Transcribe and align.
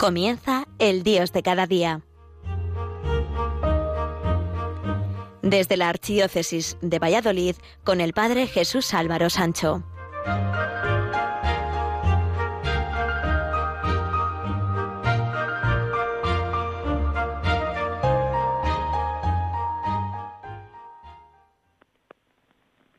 Comienza 0.00 0.64
el 0.78 1.02
Dios 1.02 1.30
de 1.34 1.42
cada 1.42 1.66
día. 1.66 2.00
Desde 5.42 5.76
la 5.76 5.90
Archidiócesis 5.90 6.78
de 6.80 6.98
Valladolid 6.98 7.54
con 7.84 8.00
el 8.00 8.14
Padre 8.14 8.46
Jesús 8.46 8.94
Álvaro 8.94 9.28
Sancho. 9.28 9.82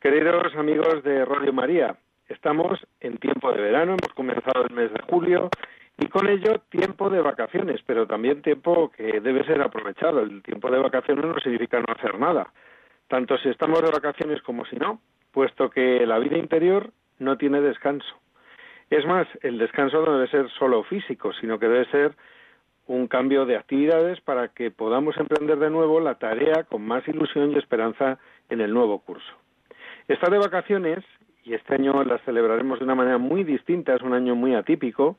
Queridos 0.00 0.54
amigos 0.56 1.02
de 1.02 1.24
Radio 1.24 1.52
María, 1.52 1.96
estamos 2.28 2.78
en 3.00 3.18
tiempo 3.18 3.50
de 3.50 3.60
verano, 3.60 3.96
hemos 4.00 4.14
comenzado 4.14 4.66
el 4.68 4.72
mes 4.72 4.92
de 4.92 5.02
julio 5.10 5.50
y 6.02 6.08
con 6.08 6.28
ello 6.28 6.60
tiempo 6.68 7.08
de 7.10 7.20
vacaciones, 7.20 7.80
pero 7.86 8.08
también 8.08 8.42
tiempo 8.42 8.90
que 8.90 9.20
debe 9.20 9.44
ser 9.44 9.62
aprovechado. 9.62 10.18
El 10.20 10.42
tiempo 10.42 10.68
de 10.68 10.80
vacaciones 10.80 11.24
no 11.24 11.38
significa 11.38 11.78
no 11.78 11.94
hacer 11.94 12.18
nada, 12.18 12.52
tanto 13.06 13.38
si 13.38 13.48
estamos 13.48 13.80
de 13.82 13.90
vacaciones 13.90 14.42
como 14.42 14.64
si 14.66 14.76
no, 14.76 15.00
puesto 15.30 15.70
que 15.70 16.04
la 16.04 16.18
vida 16.18 16.36
interior 16.36 16.90
no 17.20 17.38
tiene 17.38 17.60
descanso. 17.60 18.16
Es 18.90 19.06
más, 19.06 19.28
el 19.42 19.58
descanso 19.58 20.04
no 20.04 20.14
debe 20.14 20.28
ser 20.28 20.50
solo 20.58 20.82
físico, 20.82 21.32
sino 21.34 21.60
que 21.60 21.68
debe 21.68 21.88
ser 21.92 22.16
un 22.88 23.06
cambio 23.06 23.46
de 23.46 23.56
actividades 23.56 24.20
para 24.22 24.48
que 24.48 24.72
podamos 24.72 25.16
emprender 25.18 25.58
de 25.60 25.70
nuevo 25.70 26.00
la 26.00 26.16
tarea 26.16 26.64
con 26.64 26.82
más 26.82 27.06
ilusión 27.06 27.52
y 27.52 27.58
esperanza 27.58 28.18
en 28.50 28.60
el 28.60 28.74
nuevo 28.74 28.98
curso. 28.98 29.32
Estar 30.08 30.30
de 30.30 30.38
vacaciones, 30.38 31.04
y 31.44 31.54
este 31.54 31.74
año 31.74 32.02
las 32.02 32.20
celebraremos 32.22 32.80
de 32.80 32.86
una 32.86 32.96
manera 32.96 33.18
muy 33.18 33.44
distinta, 33.44 33.94
es 33.94 34.02
un 34.02 34.14
año 34.14 34.34
muy 34.34 34.56
atípico, 34.56 35.16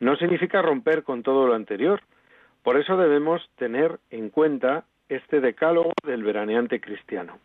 no 0.00 0.16
significa 0.16 0.62
romper 0.62 1.04
con 1.04 1.22
todo 1.22 1.46
lo 1.46 1.54
anterior. 1.54 2.00
Por 2.62 2.78
eso 2.78 2.96
debemos 2.96 3.48
tener 3.56 4.00
en 4.10 4.30
cuenta 4.30 4.84
este 5.08 5.40
decálogo 5.40 5.92
del 6.04 6.24
veraneante 6.24 6.80
cristiano. 6.80 7.38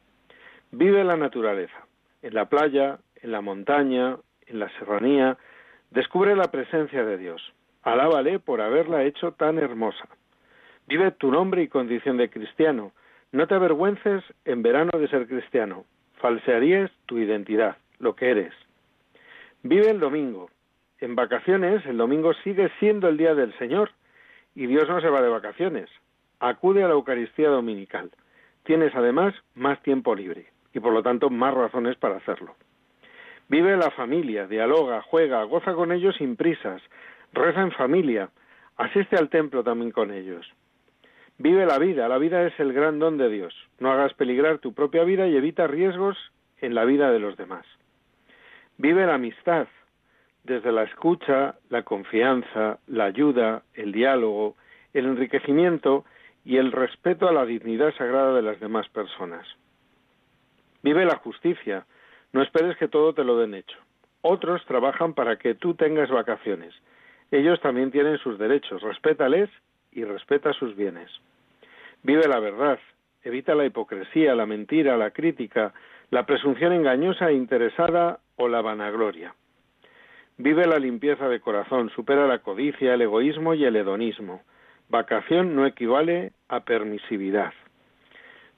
Vive 0.72 1.03
la 1.03 1.17
naturaleza, 1.17 1.86
en 2.22 2.33
la 2.33 2.45
playa, 2.45 3.00
en 3.22 3.31
la 3.31 3.42
montaña, 3.42 4.17
en 4.48 4.59
la 4.59 4.70
serranía, 4.78 5.38
descubre 5.92 6.36
la 6.36 6.52
presencia 6.52 7.03
de 7.06 7.17
Dios. 7.17 7.53
Alábale 7.83 8.39
por 8.39 8.61
haberla 8.61 9.03
hecho 9.03 9.33
tan 9.33 9.58
hermosa. 9.58 10.08
Vive 10.88 11.11
tu 11.11 11.31
nombre 11.31 11.64
y 11.64 11.67
condición 11.67 12.17
de 12.17 12.30
cristiano. 12.30 12.92
No 13.31 13.48
te 13.48 13.56
avergüences 13.56 14.23
en 14.45 14.61
verano 14.61 14.92
de 14.98 15.08
ser 15.08 15.28
cristiano. 15.28 15.86
Falsearías 16.16 16.92
tu 17.06 17.17
identidad, 17.17 17.78
lo 18.00 18.16
que 18.16 18.30
eres. 18.30 18.53
Vive 19.64 19.89
el 19.89 20.00
domingo, 20.00 20.50
en 21.00 21.16
vacaciones 21.16 21.86
el 21.86 21.98
domingo 21.98 22.34
sigue 22.44 22.72
siendo 22.80 23.08
el 23.08 23.18
día 23.18 23.36
del 23.36 23.58
Señor 23.58 23.92
y 24.56 24.68
Dios 24.68 24.88
no 24.88 25.02
se 25.02 25.10
va 25.10 25.22
de 25.22 25.30
vacaciones. 25.30 25.90
Acude 26.40 26.84
a 26.84 26.88
la 26.88 26.94
Eucaristía 26.94 27.50
dominical. 27.50 28.12
Tienes 28.64 28.96
además 28.96 29.34
más 29.54 29.82
tiempo 29.84 30.16
libre 30.16 30.48
y 30.73 30.80
por 30.80 30.94
lo 30.94 31.04
tanto 31.04 31.30
más 31.30 31.54
razones 31.54 31.98
para 31.98 32.18
hacerlo. 32.18 32.56
Vive 33.48 33.78
la 33.78 33.92
familia, 33.92 34.48
dialoga, 34.48 35.02
juega, 35.02 35.44
goza 35.44 35.73
con 35.73 35.92
ellos 35.92 36.16
sin 36.18 36.36
prisas, 36.36 36.82
reza 37.32 37.62
en 37.62 37.72
familia, 37.72 38.30
asiste 38.76 39.18
al 39.18 39.30
templo 39.30 39.64
también 39.64 39.92
con 39.92 40.12
ellos. 40.12 40.52
Vive 41.38 41.66
la 41.66 41.78
vida, 41.78 42.08
la 42.08 42.17
vida 42.17 42.48
es 42.48 42.58
el 42.60 42.73
gran 42.73 42.98
don 42.98 43.17
de 43.17 43.30
Dios. 43.30 43.54
No 43.80 43.92
hagas 43.92 44.14
peligrar 44.14 44.60
tu 44.60 44.73
propia 44.73 45.04
vida 45.04 45.28
y 45.28 45.36
evita 45.36 45.67
riesgos 45.67 46.17
en 46.60 46.73
la 46.73 46.86
vida 46.86 47.11
de 47.11 47.20
los 47.20 47.38
demás. 47.38 47.66
Vive 48.78 49.05
la 49.05 49.16
amistad, 49.16 49.67
desde 50.45 50.72
la 50.72 50.83
escucha, 50.83 51.56
la 51.70 51.83
confianza, 51.83 52.80
la 52.88 53.06
ayuda, 53.06 53.64
el 53.73 53.92
diálogo, 53.92 54.56
el 54.94 55.06
enriquecimiento 55.06 56.06
y 56.44 56.58
el 56.58 56.72
respeto 56.72 57.28
a 57.28 57.33
la 57.33 57.45
dignidad 57.45 57.94
sagrada 57.95 58.33
de 58.33 58.44
las 58.44 58.60
demás 58.60 58.88
personas. 58.89 59.45
Vive 60.84 61.04
la 61.05 61.17
justicia, 61.17 61.86
no 62.32 62.44
esperes 62.44 62.78
que 62.78 62.88
todo 62.88 63.14
te 63.14 63.23
lo 63.23 63.38
den 63.38 63.55
hecho. 63.55 63.78
Otros 64.22 64.64
trabajan 64.66 65.14
para 65.14 65.38
que 65.38 65.55
tú 65.55 65.73
tengas 65.73 66.10
vacaciones. 66.10 66.73
Ellos 67.32 67.60
también 67.61 67.92
tienen 67.92 68.20
sus 68.20 68.38
derechos, 68.38 68.82
respétales 68.84 69.50
y 69.92 70.04
respeta 70.04 70.54
sus 70.54 70.76
bienes. 70.76 71.10
Vive 72.04 72.28
la 72.28 72.39
verdad, 72.39 72.80
evita 73.23 73.55
la 73.55 73.66
hipocresía, 73.66 74.36
la 74.36 74.45
mentira, 74.45 74.95
la 74.95 75.10
crítica, 75.10 75.73
la 76.11 76.28
presunción 76.28 76.72
engañosa 76.72 77.30
e 77.30 77.34
interesada 77.34 78.20
o 78.36 78.48
la 78.48 78.61
vanagloria. 78.61 79.34
Vive 80.38 80.68
la 80.68 80.80
limpieza 80.80 81.30
de 81.30 81.40
corazón, 81.40 81.90
supera 81.92 82.28
la 82.28 82.40
codicia, 82.40 82.94
el 82.94 83.02
egoísmo 83.02 83.54
y 83.54 83.64
el 83.64 83.76
hedonismo. 83.78 84.42
Vacación 84.90 85.56
no 85.56 85.66
equivale 85.66 86.34
a 86.50 86.66
permisividad. 86.66 87.54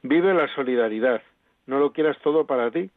Vive 0.02 0.34
la 0.34 0.48
solidaridad, 0.56 1.22
no 1.68 1.80
lo 1.80 1.94
quieras 1.94 2.18
todo 2.24 2.48
para 2.48 2.72
ti. 2.72 2.90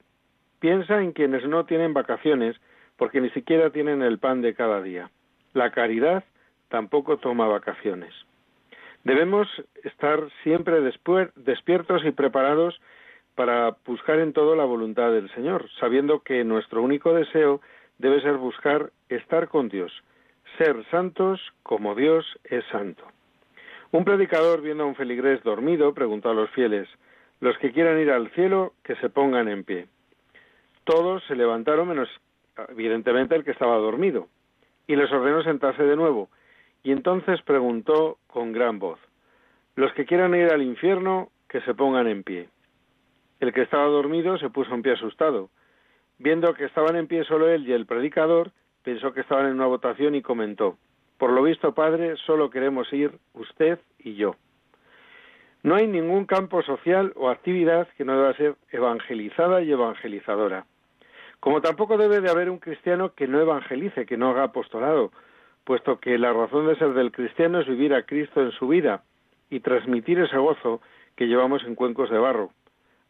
Piensa 0.60 1.02
en 1.02 1.12
quienes 1.12 1.46
no 1.46 1.66
tienen 1.66 1.92
vacaciones 1.92 2.56
porque 2.96 3.20
ni 3.20 3.30
siquiera 3.30 3.70
tienen 3.70 4.02
el 4.02 4.18
pan 4.18 4.40
de 4.40 4.54
cada 4.54 4.80
día. 4.80 5.10
La 5.52 5.70
caridad 5.70 6.24
tampoco 6.68 7.18
toma 7.18 7.48
vacaciones. 7.48 8.14
Debemos 9.04 9.48
estar 9.84 10.28
siempre 10.42 10.80
despiertos 10.80 12.04
y 12.04 12.10
preparados 12.12 12.80
para 13.34 13.76
buscar 13.86 14.18
en 14.18 14.32
todo 14.32 14.54
la 14.54 14.64
voluntad 14.64 15.12
del 15.12 15.30
Señor, 15.34 15.68
sabiendo 15.80 16.20
que 16.20 16.44
nuestro 16.44 16.82
único 16.82 17.14
deseo 17.14 17.60
debe 18.00 18.22
ser 18.22 18.38
buscar 18.38 18.90
estar 19.10 19.48
con 19.48 19.68
Dios, 19.68 19.92
ser 20.56 20.84
santos 20.90 21.38
como 21.62 21.94
Dios 21.94 22.24
es 22.44 22.64
santo. 22.72 23.04
Un 23.92 24.04
predicador, 24.04 24.62
viendo 24.62 24.84
a 24.84 24.86
un 24.86 24.94
feligrés 24.94 25.42
dormido, 25.42 25.92
preguntó 25.92 26.30
a 26.30 26.34
los 26.34 26.48
fieles, 26.50 26.88
los 27.40 27.58
que 27.58 27.72
quieran 27.72 28.00
ir 28.00 28.10
al 28.10 28.30
cielo, 28.30 28.72
que 28.84 28.96
se 28.96 29.10
pongan 29.10 29.48
en 29.48 29.64
pie. 29.64 29.86
Todos 30.84 31.22
se 31.26 31.36
levantaron, 31.36 31.88
menos 31.88 32.08
evidentemente 32.68 33.34
el 33.34 33.44
que 33.44 33.50
estaba 33.50 33.76
dormido, 33.76 34.28
y 34.86 34.96
les 34.96 35.12
ordenó 35.12 35.42
sentarse 35.42 35.82
de 35.82 35.96
nuevo. 35.96 36.30
Y 36.82 36.92
entonces 36.92 37.42
preguntó 37.42 38.16
con 38.28 38.52
gran 38.52 38.78
voz, 38.78 38.98
los 39.76 39.92
que 39.92 40.06
quieran 40.06 40.34
ir 40.34 40.50
al 40.50 40.62
infierno, 40.62 41.30
que 41.48 41.60
se 41.62 41.74
pongan 41.74 42.06
en 42.06 42.22
pie. 42.22 42.48
El 43.40 43.52
que 43.52 43.62
estaba 43.62 43.84
dormido 43.84 44.38
se 44.38 44.48
puso 44.48 44.74
en 44.74 44.82
pie 44.82 44.92
asustado, 44.92 45.50
Viendo 46.20 46.52
que 46.52 46.66
estaban 46.66 46.96
en 46.96 47.06
pie 47.06 47.24
solo 47.24 47.48
él 47.48 47.66
y 47.66 47.72
el 47.72 47.86
predicador, 47.86 48.50
pensó 48.84 49.14
que 49.14 49.22
estaban 49.22 49.46
en 49.46 49.54
una 49.54 49.64
votación 49.64 50.14
y 50.14 50.20
comentó, 50.20 50.76
Por 51.16 51.32
lo 51.32 51.42
visto, 51.42 51.72
Padre, 51.72 52.14
solo 52.26 52.50
queremos 52.50 52.92
ir 52.92 53.12
usted 53.32 53.78
y 53.98 54.16
yo. 54.16 54.36
No 55.62 55.76
hay 55.76 55.86
ningún 55.86 56.26
campo 56.26 56.60
social 56.60 57.14
o 57.16 57.30
actividad 57.30 57.88
que 57.96 58.04
no 58.04 58.18
deba 58.18 58.34
ser 58.34 58.56
evangelizada 58.70 59.62
y 59.62 59.72
evangelizadora. 59.72 60.66
Como 61.40 61.62
tampoco 61.62 61.96
debe 61.96 62.20
de 62.20 62.30
haber 62.30 62.50
un 62.50 62.58
cristiano 62.58 63.14
que 63.14 63.26
no 63.26 63.40
evangelice, 63.40 64.04
que 64.04 64.18
no 64.18 64.28
haga 64.28 64.42
apostolado, 64.42 65.12
puesto 65.64 66.00
que 66.00 66.18
la 66.18 66.34
razón 66.34 66.66
de 66.66 66.76
ser 66.76 66.92
del 66.92 67.12
cristiano 67.12 67.60
es 67.60 67.66
vivir 67.66 67.94
a 67.94 68.02
Cristo 68.02 68.42
en 68.42 68.52
su 68.52 68.68
vida 68.68 69.04
y 69.48 69.60
transmitir 69.60 70.18
ese 70.20 70.36
gozo 70.36 70.82
que 71.16 71.28
llevamos 71.28 71.64
en 71.64 71.74
cuencos 71.74 72.10
de 72.10 72.18
barro 72.18 72.50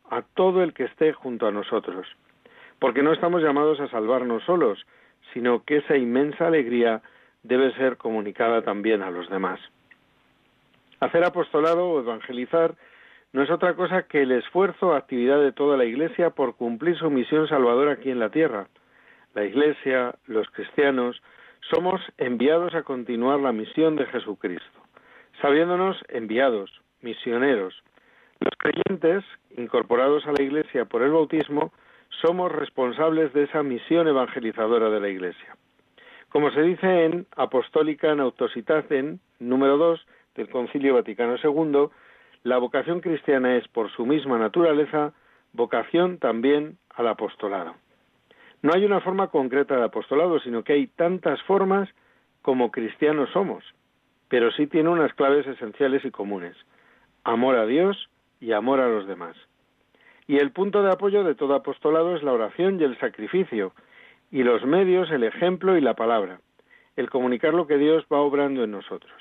a 0.08 0.22
todo 0.22 0.62
el 0.62 0.74
que 0.74 0.84
esté 0.84 1.12
junto 1.12 1.48
a 1.48 1.50
nosotros 1.50 2.06
porque 2.80 3.02
no 3.02 3.12
estamos 3.12 3.42
llamados 3.42 3.78
a 3.78 3.88
salvarnos 3.88 4.42
solos, 4.44 4.84
sino 5.32 5.64
que 5.64 5.76
esa 5.76 5.96
inmensa 5.96 6.48
alegría 6.48 7.02
debe 7.42 7.72
ser 7.74 7.96
comunicada 7.96 8.62
también 8.62 9.02
a 9.02 9.10
los 9.10 9.28
demás. 9.30 9.60
Hacer 10.98 11.24
apostolado 11.24 11.88
o 11.88 12.00
evangelizar 12.00 12.74
no 13.32 13.42
es 13.42 13.50
otra 13.50 13.74
cosa 13.74 14.02
que 14.02 14.22
el 14.22 14.32
esfuerzo 14.32 14.88
o 14.88 14.94
actividad 14.94 15.40
de 15.40 15.52
toda 15.52 15.76
la 15.76 15.84
Iglesia 15.84 16.30
por 16.30 16.56
cumplir 16.56 16.96
su 16.96 17.10
misión 17.10 17.46
salvadora 17.48 17.92
aquí 17.92 18.10
en 18.10 18.18
la 18.18 18.30
tierra. 18.30 18.66
La 19.34 19.44
Iglesia, 19.44 20.16
los 20.26 20.48
cristianos, 20.50 21.22
somos 21.70 22.00
enviados 22.18 22.74
a 22.74 22.82
continuar 22.82 23.38
la 23.40 23.52
misión 23.52 23.94
de 23.96 24.06
Jesucristo, 24.06 24.80
sabiéndonos 25.40 26.02
enviados, 26.08 26.80
misioneros. 27.02 27.82
Los 28.40 28.54
creyentes, 28.58 29.24
incorporados 29.56 30.26
a 30.26 30.32
la 30.32 30.42
Iglesia 30.42 30.86
por 30.86 31.02
el 31.02 31.12
bautismo, 31.12 31.72
somos 32.10 32.52
responsables 32.52 33.32
de 33.32 33.44
esa 33.44 33.62
misión 33.62 34.08
evangelizadora 34.08 34.90
de 34.90 35.00
la 35.00 35.08
Iglesia. 35.08 35.56
Como 36.28 36.50
se 36.50 36.62
dice 36.62 37.04
en 37.04 37.26
Apostólica 37.36 38.14
Nautositaten, 38.14 39.20
número 39.38 39.76
2 39.78 40.06
del 40.36 40.48
Concilio 40.48 40.94
Vaticano 40.94 41.36
II, 41.42 41.88
la 42.44 42.58
vocación 42.58 43.00
cristiana 43.00 43.56
es, 43.56 43.66
por 43.68 43.90
su 43.90 44.06
misma 44.06 44.38
naturaleza, 44.38 45.12
vocación 45.52 46.18
también 46.18 46.78
al 46.94 47.08
apostolado. 47.08 47.74
No 48.62 48.72
hay 48.74 48.84
una 48.84 49.00
forma 49.00 49.28
concreta 49.28 49.76
de 49.76 49.84
apostolado, 49.84 50.38
sino 50.40 50.62
que 50.62 50.74
hay 50.74 50.86
tantas 50.86 51.42
formas 51.42 51.88
como 52.42 52.70
cristianos 52.70 53.30
somos, 53.32 53.64
pero 54.28 54.50
sí 54.52 54.66
tiene 54.66 54.88
unas 54.88 55.12
claves 55.14 55.46
esenciales 55.46 56.04
y 56.04 56.10
comunes, 56.10 56.56
amor 57.24 57.56
a 57.56 57.66
Dios 57.66 58.08
y 58.40 58.52
amor 58.52 58.80
a 58.80 58.88
los 58.88 59.06
demás. 59.06 59.36
Y 60.30 60.38
el 60.38 60.52
punto 60.52 60.84
de 60.84 60.92
apoyo 60.92 61.24
de 61.24 61.34
todo 61.34 61.56
apostolado 61.56 62.14
es 62.14 62.22
la 62.22 62.32
oración 62.32 62.80
y 62.80 62.84
el 62.84 62.96
sacrificio, 63.00 63.72
y 64.30 64.44
los 64.44 64.64
medios, 64.64 65.10
el 65.10 65.24
ejemplo 65.24 65.76
y 65.76 65.80
la 65.80 65.94
palabra. 65.94 66.38
el 66.94 67.10
comunicar 67.10 67.52
lo 67.52 67.66
que 67.66 67.78
Dios 67.78 68.04
va 68.12 68.20
obrando 68.20 68.62
en 68.62 68.70
nosotros. 68.70 69.20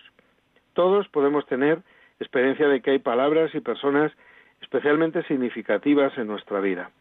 Todos 0.73 1.07
podemos 1.07 1.47
tener 1.47 1.79
experiencia 2.19 2.67
de 2.67 2.81
que 2.81 2.91
hay 2.91 3.00
palabras 3.00 3.56
y 3.56 3.59
personas 3.59 4.11
especialmente 4.61 5.23
significativas 5.23 6.15
en 6.19 6.27
nuestra 6.27 6.59
vida. 6.59 6.91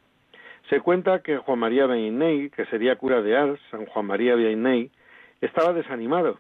Se 0.71 0.81
cuenta 0.81 1.23
que 1.23 1.37
Juan 1.37 1.59
María 1.59 1.87
Vianney, 1.87 2.49
que 2.49 2.65
sería 2.67 2.97
cura 2.97 3.21
de 3.21 3.37
Ars, 3.37 3.61
San 3.71 3.85
Juan 3.85 4.07
María 4.07 4.37
Vianney, 4.37 4.91
estaba 5.43 5.75
desanimado. 5.75 6.39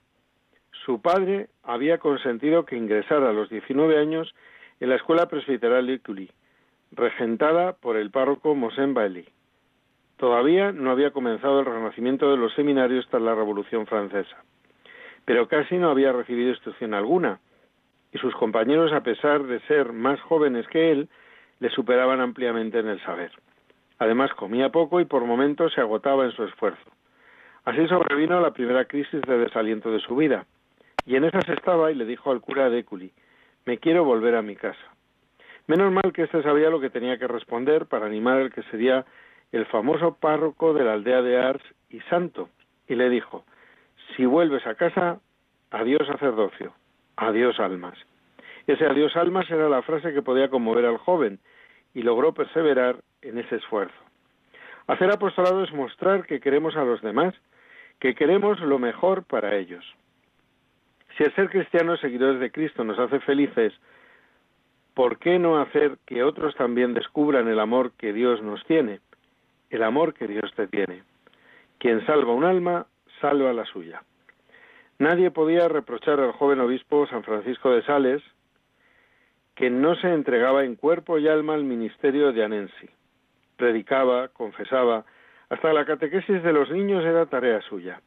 Su 0.86 1.02
padre 1.02 1.48
había 1.62 1.98
consentido 1.98 2.64
que 2.64 2.76
ingresara 2.76 3.28
a 3.28 3.34
los 3.34 3.50
19 3.50 3.98
años 3.98 4.34
en 4.80 4.88
la 4.88 4.96
escuela 4.96 5.26
presbiteral 5.26 5.86
de 5.86 5.98
Cully, 5.98 6.30
regentada 6.92 7.74
por 7.74 7.96
el 7.96 8.10
párroco 8.10 8.54
Mosén 8.54 8.94
Bailly. 8.94 9.28
Todavía 10.16 10.72
no 10.72 10.90
había 10.90 11.12
comenzado 11.12 11.60
el 11.60 11.66
renacimiento 11.66 12.30
de 12.30 12.36
los 12.36 12.52
seminarios 12.54 13.06
tras 13.08 13.22
la 13.22 13.34
Revolución 13.34 13.86
Francesa, 13.86 14.42
pero 15.24 15.46
casi 15.46 15.76
no 15.76 15.90
había 15.90 16.12
recibido 16.12 16.50
instrucción 16.50 16.94
alguna, 16.94 17.40
y 18.12 18.18
sus 18.18 18.34
compañeros, 18.34 18.92
a 18.92 19.02
pesar 19.02 19.44
de 19.44 19.60
ser 19.60 19.92
más 19.92 20.20
jóvenes 20.22 20.66
que 20.68 20.90
él, 20.90 21.08
le 21.60 21.70
superaban 21.70 22.20
ampliamente 22.20 22.78
en 22.78 22.88
el 22.88 23.00
saber. 23.02 23.30
Además, 23.98 24.32
comía 24.34 24.70
poco 24.70 25.00
y 25.00 25.04
por 25.04 25.24
momentos 25.24 25.72
se 25.74 25.80
agotaba 25.80 26.24
en 26.24 26.32
su 26.32 26.44
esfuerzo. 26.44 26.90
Así 27.64 27.86
sobrevino 27.86 28.40
la 28.40 28.52
primera 28.52 28.86
crisis 28.86 29.20
de 29.22 29.38
desaliento 29.38 29.90
de 29.90 30.00
su 30.00 30.16
vida, 30.16 30.46
y 31.04 31.16
en 31.16 31.24
esas 31.24 31.48
estaba 31.48 31.90
y 31.92 31.94
le 31.94 32.04
dijo 32.04 32.30
al 32.30 32.40
cura 32.40 32.70
de 32.70 32.80
Éculi, 32.80 33.12
me 33.66 33.78
quiero 33.78 34.04
volver 34.04 34.34
a 34.34 34.42
mi 34.42 34.56
casa. 34.56 34.97
Menos 35.68 35.92
mal 35.92 36.14
que 36.14 36.22
éste 36.22 36.42
sabía 36.42 36.70
lo 36.70 36.80
que 36.80 36.88
tenía 36.88 37.18
que 37.18 37.28
responder 37.28 37.84
para 37.86 38.06
animar 38.06 38.38
al 38.38 38.52
que 38.52 38.62
sería 38.64 39.04
el 39.52 39.66
famoso 39.66 40.14
párroco 40.14 40.72
de 40.72 40.82
la 40.82 40.94
aldea 40.94 41.20
de 41.20 41.36
Ars 41.36 41.62
y 41.90 42.00
santo, 42.08 42.48
y 42.88 42.94
le 42.94 43.10
dijo, 43.10 43.44
si 44.16 44.24
vuelves 44.24 44.66
a 44.66 44.76
casa, 44.76 45.20
adiós 45.70 46.06
sacerdocio, 46.06 46.72
adiós 47.16 47.60
almas. 47.60 47.98
Ese 48.66 48.86
adiós 48.86 49.14
almas 49.14 49.50
era 49.50 49.68
la 49.68 49.82
frase 49.82 50.14
que 50.14 50.22
podía 50.22 50.48
conmover 50.48 50.86
al 50.86 50.96
joven, 50.96 51.38
y 51.92 52.02
logró 52.02 52.32
perseverar 52.32 52.96
en 53.20 53.36
ese 53.36 53.56
esfuerzo. 53.56 53.96
Hacer 54.86 55.10
apostolado 55.10 55.64
es 55.64 55.72
mostrar 55.72 56.24
que 56.24 56.40
queremos 56.40 56.76
a 56.76 56.84
los 56.84 57.02
demás, 57.02 57.34
que 58.00 58.14
queremos 58.14 58.58
lo 58.60 58.78
mejor 58.78 59.24
para 59.24 59.56
ellos. 59.56 59.84
Si 61.16 61.24
el 61.24 61.34
ser 61.34 61.50
cristianos 61.50 62.00
seguidores 62.00 62.40
de 62.40 62.50
Cristo 62.50 62.84
nos 62.84 62.98
hace 62.98 63.20
felices, 63.20 63.74
¿por 64.98 65.18
qué 65.18 65.38
no 65.38 65.60
hacer 65.60 65.98
que 66.06 66.24
otros 66.24 66.56
también 66.56 66.92
descubran 66.92 67.46
el 67.46 67.60
amor 67.60 67.92
que 67.92 68.12
Dios 68.12 68.42
nos 68.42 68.64
tiene? 68.64 68.98
El 69.70 69.84
amor 69.84 70.12
que 70.12 70.26
Dios 70.26 70.52
te 70.56 70.66
tiene. 70.66 71.04
Quien 71.78 72.04
salva 72.04 72.32
un 72.32 72.42
alma, 72.42 72.86
salva 73.20 73.52
la 73.52 73.64
suya. 73.64 74.02
Nadie 74.98 75.30
podía 75.30 75.68
reprochar 75.68 76.18
al 76.18 76.32
joven 76.32 76.58
obispo 76.58 77.06
San 77.06 77.22
Francisco 77.22 77.70
de 77.70 77.84
Sales 77.84 78.24
que 79.54 79.70
no 79.70 79.94
se 79.94 80.12
entregaba 80.12 80.64
en 80.64 80.74
cuerpo 80.74 81.16
y 81.18 81.28
alma 81.28 81.54
al 81.54 81.62
ministerio 81.62 82.32
de 82.32 82.42
Anensi. 82.42 82.90
Predicaba, 83.56 84.26
confesaba, 84.26 85.04
hasta 85.48 85.72
la 85.72 85.84
catequesis 85.84 86.42
de 86.42 86.52
los 86.52 86.72
niños 86.72 87.04
era 87.04 87.26
tarea 87.26 87.60
suya. 87.60 88.00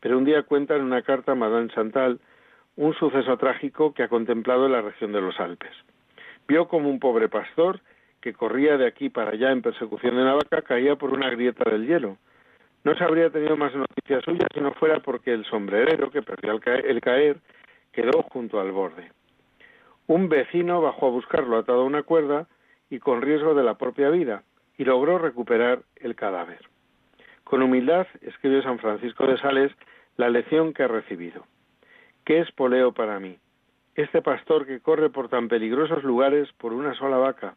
Pero 0.00 0.16
un 0.16 0.24
día 0.24 0.44
cuenta 0.44 0.76
en 0.76 0.82
una 0.84 1.02
carta 1.02 1.32
a 1.32 1.34
Madame 1.34 1.68
Chantal 1.68 2.20
un 2.76 2.94
suceso 2.94 3.36
trágico 3.36 3.92
que 3.92 4.04
ha 4.04 4.08
contemplado 4.08 4.64
en 4.64 4.72
la 4.72 4.80
región 4.80 5.12
de 5.12 5.20
los 5.20 5.38
Alpes. 5.40 5.76
Vio 6.48 6.66
como 6.66 6.88
un 6.88 6.98
pobre 6.98 7.28
pastor 7.28 7.80
que 8.22 8.32
corría 8.32 8.78
de 8.78 8.86
aquí 8.86 9.10
para 9.10 9.32
allá 9.32 9.52
en 9.52 9.62
persecución 9.62 10.16
de 10.16 10.22
una 10.22 10.34
vaca 10.34 10.62
caía 10.62 10.96
por 10.96 11.12
una 11.12 11.30
grieta 11.30 11.68
del 11.70 11.86
hielo. 11.86 12.16
No 12.84 12.94
se 12.96 13.04
habría 13.04 13.30
tenido 13.30 13.56
más 13.56 13.74
noticias 13.74 14.24
suyas 14.24 14.48
si 14.52 14.60
no 14.60 14.72
fuera 14.72 15.00
porque 15.00 15.32
el 15.32 15.44
sombrerero 15.44 16.10
que 16.10 16.22
perdió 16.22 16.52
el 16.52 16.60
caer, 16.60 16.86
el 16.86 17.00
caer 17.00 17.36
quedó 17.92 18.22
junto 18.22 18.60
al 18.60 18.72
borde. 18.72 19.12
Un 20.06 20.30
vecino 20.30 20.80
bajó 20.80 21.08
a 21.08 21.10
buscarlo 21.10 21.58
atado 21.58 21.82
a 21.82 21.84
una 21.84 22.02
cuerda 22.02 22.46
y 22.88 22.98
con 22.98 23.20
riesgo 23.20 23.54
de 23.54 23.62
la 23.62 23.74
propia 23.74 24.08
vida, 24.08 24.42
y 24.78 24.84
logró 24.84 25.18
recuperar 25.18 25.80
el 25.96 26.14
cadáver. 26.14 26.60
Con 27.44 27.62
humildad 27.62 28.06
escribe 28.22 28.62
San 28.62 28.78
Francisco 28.78 29.26
de 29.26 29.36
Sales 29.36 29.72
la 30.16 30.30
lección 30.30 30.72
que 30.72 30.84
ha 30.84 30.88
recibido. 30.88 31.44
¿Qué 32.24 32.40
es 32.40 32.50
poleo 32.52 32.92
para 32.92 33.20
mí? 33.20 33.38
Este 33.98 34.22
pastor 34.22 34.64
que 34.64 34.78
corre 34.78 35.10
por 35.10 35.28
tan 35.28 35.48
peligrosos 35.48 36.04
lugares 36.04 36.48
por 36.52 36.72
una 36.72 36.94
sola 36.94 37.16
vaca, 37.16 37.56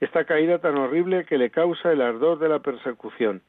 esta 0.00 0.24
caída 0.24 0.58
tan 0.58 0.78
horrible 0.78 1.26
que 1.26 1.36
le 1.36 1.50
causa 1.50 1.92
el 1.92 2.00
ardor 2.00 2.38
de 2.38 2.48
la 2.48 2.60
persecución, 2.60 3.42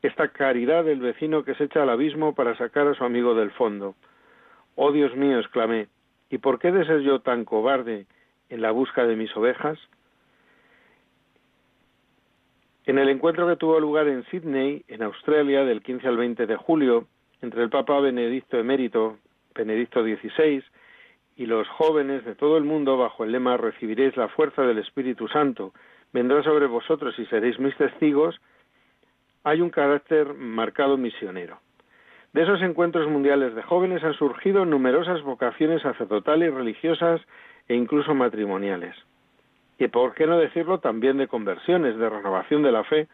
esta 0.00 0.28
caridad 0.28 0.84
del 0.84 1.00
vecino 1.00 1.42
que 1.42 1.56
se 1.56 1.64
echa 1.64 1.82
al 1.82 1.90
abismo 1.90 2.36
para 2.36 2.56
sacar 2.56 2.86
a 2.86 2.94
su 2.94 3.02
amigo 3.02 3.34
del 3.34 3.50
fondo. 3.50 3.96
Oh 4.76 4.92
Dios 4.92 5.16
mío, 5.16 5.40
exclamé, 5.40 5.88
¿y 6.30 6.38
por 6.38 6.60
qué 6.60 6.70
de 6.70 6.86
ser 6.86 7.00
yo 7.00 7.18
tan 7.18 7.44
cobarde 7.44 8.06
en 8.48 8.62
la 8.62 8.70
busca 8.70 9.04
de 9.04 9.16
mis 9.16 9.36
ovejas? 9.36 9.76
En 12.86 12.96
el 12.96 13.08
encuentro 13.08 13.48
que 13.48 13.56
tuvo 13.56 13.80
lugar 13.80 14.06
en 14.06 14.24
Sydney, 14.26 14.84
en 14.86 15.02
Australia, 15.02 15.64
del 15.64 15.82
15 15.82 16.06
al 16.06 16.16
20 16.16 16.46
de 16.46 16.54
julio, 16.54 17.08
entre 17.42 17.64
el 17.64 17.70
Papa 17.70 17.98
Benedicto 17.98 18.56
emérito, 18.56 19.18
Benedicto 19.52 20.04
XVI, 20.04 20.62
y 21.40 21.46
los 21.46 21.66
jóvenes 21.68 22.22
de 22.26 22.34
todo 22.34 22.58
el 22.58 22.64
mundo 22.64 22.98
bajo 22.98 23.24
el 23.24 23.32
lema 23.32 23.56
Recibiréis 23.56 24.14
la 24.14 24.28
fuerza 24.28 24.60
del 24.60 24.76
Espíritu 24.76 25.26
Santo, 25.26 25.72
vendrá 26.12 26.42
sobre 26.42 26.66
vosotros 26.66 27.18
y 27.18 27.24
seréis 27.24 27.58
mis 27.58 27.74
testigos, 27.78 28.38
hay 29.42 29.62
un 29.62 29.70
carácter 29.70 30.34
marcado 30.34 30.98
misionero. 30.98 31.58
De 32.34 32.42
esos 32.42 32.60
encuentros 32.60 33.08
mundiales 33.08 33.54
de 33.54 33.62
jóvenes 33.62 34.04
han 34.04 34.12
surgido 34.12 34.66
numerosas 34.66 35.22
vocaciones 35.22 35.80
sacerdotales, 35.80 36.52
religiosas 36.52 37.22
e 37.68 37.74
incluso 37.74 38.14
matrimoniales. 38.14 38.94
Y 39.78 39.88
por 39.88 40.12
qué 40.12 40.26
no 40.26 40.36
decirlo 40.36 40.80
también 40.80 41.16
de 41.16 41.26
conversiones, 41.26 41.96
de 41.96 42.10
renovación 42.10 42.62
de 42.62 42.72
la 42.72 42.84
fe. 42.84 43.08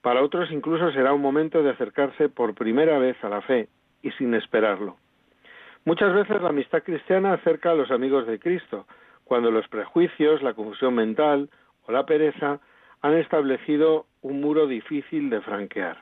Para 0.00 0.22
otros 0.22 0.52
incluso 0.52 0.92
será 0.92 1.12
un 1.12 1.22
momento 1.22 1.60
de 1.64 1.70
acercarse 1.70 2.28
por 2.28 2.54
primera 2.54 3.00
vez 3.00 3.16
a 3.24 3.28
la 3.28 3.40
fe 3.40 3.66
y 4.00 4.12
sin 4.12 4.32
esperarlo. 4.34 4.96
Muchas 5.88 6.12
veces 6.12 6.42
la 6.42 6.50
amistad 6.50 6.82
cristiana 6.82 7.32
acerca 7.32 7.70
a 7.70 7.74
los 7.74 7.90
amigos 7.90 8.26
de 8.26 8.38
Cristo, 8.38 8.86
cuando 9.24 9.50
los 9.50 9.66
prejuicios, 9.68 10.42
la 10.42 10.52
confusión 10.52 10.94
mental 10.94 11.48
o 11.86 11.92
la 11.92 12.04
pereza 12.04 12.60
han 13.00 13.14
establecido 13.14 14.04
un 14.20 14.42
muro 14.42 14.66
difícil 14.66 15.30
de 15.30 15.40
franquear. 15.40 15.96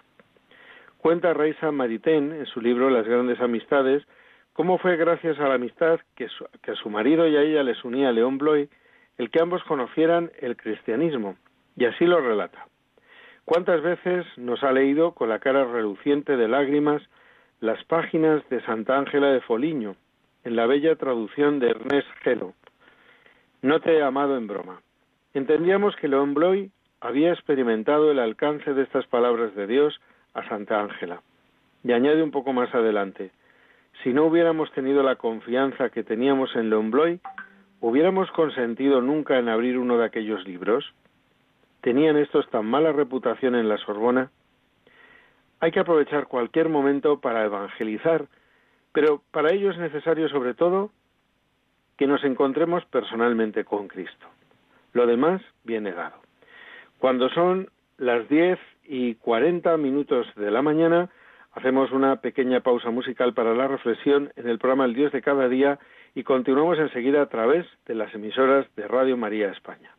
Cuenta 0.99 1.35
Reisa 1.35 1.71
Maritain 1.71 2.33
en 2.33 2.47
su 2.47 2.61
libro 2.61 2.91
Las 2.91 3.07
grandes 3.07 3.41
amistades 3.41 4.03
cómo 4.55 4.77
fue 4.79 4.97
gracias 4.97 5.39
a 5.39 5.47
la 5.47 5.55
amistad 5.55 6.01
que, 6.17 6.27
que 6.63 6.73
a 6.73 6.75
su 6.75 6.91
marido 6.91 7.29
y 7.29 7.37
a 7.37 7.43
ella 7.43 7.63
les 7.63 7.85
unía 7.85 8.11
León 8.11 8.39
Bloy 8.39 8.69
el 9.19 9.31
que 9.31 9.41
ambos 9.41 9.63
conocieran 9.63 10.33
el 10.41 10.57
cristianismo, 10.57 11.37
y 11.77 11.85
así 11.85 12.07
lo 12.07 12.21
relata. 12.21 12.67
¿Cuántas 13.45 13.83
veces 13.83 14.27
nos 14.37 14.65
ha 14.65 14.73
leído 14.73 15.13
con 15.13 15.29
la 15.29 15.39
cara 15.39 15.65
reluciente 15.65 16.37
de 16.37 16.49
lágrimas 16.49 17.03
las 17.61 17.83
páginas 17.85 18.47
de 18.51 18.61
Santa 18.63 18.99
Ángela 18.99 19.29
de 19.29 19.41
Foliño, 19.41 19.97
en 20.45 20.57
la 20.57 20.67
bella 20.67 20.97
traducción 20.97 21.59
de 21.59 21.71
Ernest 21.71 22.09
Gelo? 22.23 22.53
No 23.63 23.81
te 23.81 23.97
he 23.97 24.03
amado 24.03 24.37
en 24.37 24.47
broma. 24.47 24.81
Entendíamos 25.33 25.97
que 25.97 26.09
León 26.09 26.35
Bloy 26.35 26.71
había 27.01 27.33
experimentado 27.33 28.11
el 28.11 28.19
alcance 28.19 28.75
de 28.75 28.83
estas 28.83 29.07
palabras 29.07 29.55
de 29.55 29.67
Dios 29.67 30.01
a 30.35 30.47
Santa 30.49 30.81
Ángela. 30.81 31.23
Y 31.83 31.93
añade 31.93 32.23
un 32.23 32.31
poco 32.31 32.53
más 32.53 32.75
adelante, 32.75 33.31
si 34.03 34.13
no 34.13 34.27
hubiéramos 34.27 34.71
tenido 34.73 35.03
la 35.03 35.17
confianza 35.17 35.89
que 35.89 36.05
teníamos 36.05 36.55
en 36.57 36.69
León 36.69 36.91
Bloy, 36.91 37.21
¿hubiéramos 37.81 38.31
consentido 38.33 39.01
nunca 39.01 39.39
en 39.39 39.49
abrir 39.49 39.79
uno 39.79 39.97
de 39.99 40.05
aquellos 40.05 40.47
libros? 40.47 40.93
¿Tenían 41.81 42.17
estos 42.17 42.49
tan 42.51 42.67
mala 42.67 42.93
reputación 42.93 43.55
en 43.55 43.69
la 43.69 43.79
Sorbona? 43.79 44.31
Hay 45.61 45.71
que 45.71 45.81
aprovechar 45.81 46.27
cualquier 46.27 46.69
momento 46.69 47.21
para 47.21 47.45
evangelizar, 47.45 48.27
pero 48.93 49.23
para 49.31 49.53
ello 49.53 49.71
es 49.71 49.79
necesario 49.79 50.29
sobre 50.29 50.55
todo 50.55 50.91
que 51.97 52.07
nos 52.07 52.25
encontremos 52.25 52.85
personalmente 52.87 53.65
con 53.65 53.89
Cristo. 53.89 54.27
Lo 54.93 55.07
demás 55.07 55.43
viene 55.65 55.93
dado. 55.93 56.17
Cuando 56.99 57.29
son 57.31 57.71
las 57.99 58.29
10 58.29 58.59
y 58.85 59.15
40 59.17 59.77
minutos 59.79 60.27
de 60.37 60.51
la 60.51 60.63
mañana, 60.63 61.09
hacemos 61.53 61.91
una 61.91 62.17
pequeña 62.21 62.61
pausa 62.61 62.91
musical 62.91 63.33
para 63.33 63.55
la 63.55 63.67
reflexión 63.67 64.31
en 64.37 64.49
el 64.49 64.59
programa 64.59 64.85
El 64.85 64.95
Dios 64.95 65.13
de 65.13 65.23
cada 65.23 65.49
día 65.49 65.79
y 66.15 66.23
continuamos 66.23 66.79
enseguida 66.79 67.23
a 67.23 67.29
través 67.29 67.67
de 67.87 67.95
las 67.95 68.15
emisoras 68.15 68.67
de 68.77 68.87
Radio 68.87 69.17
María 69.17 69.51
España. 69.51 69.96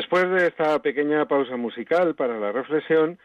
Después 0.00 0.30
de 0.30 0.46
esta 0.46 0.78
pequeña 0.78 1.26
pausa 1.26 1.58
musical 1.58 2.14
para 2.14 2.40
la 2.40 2.52
reflexión, 2.52 3.18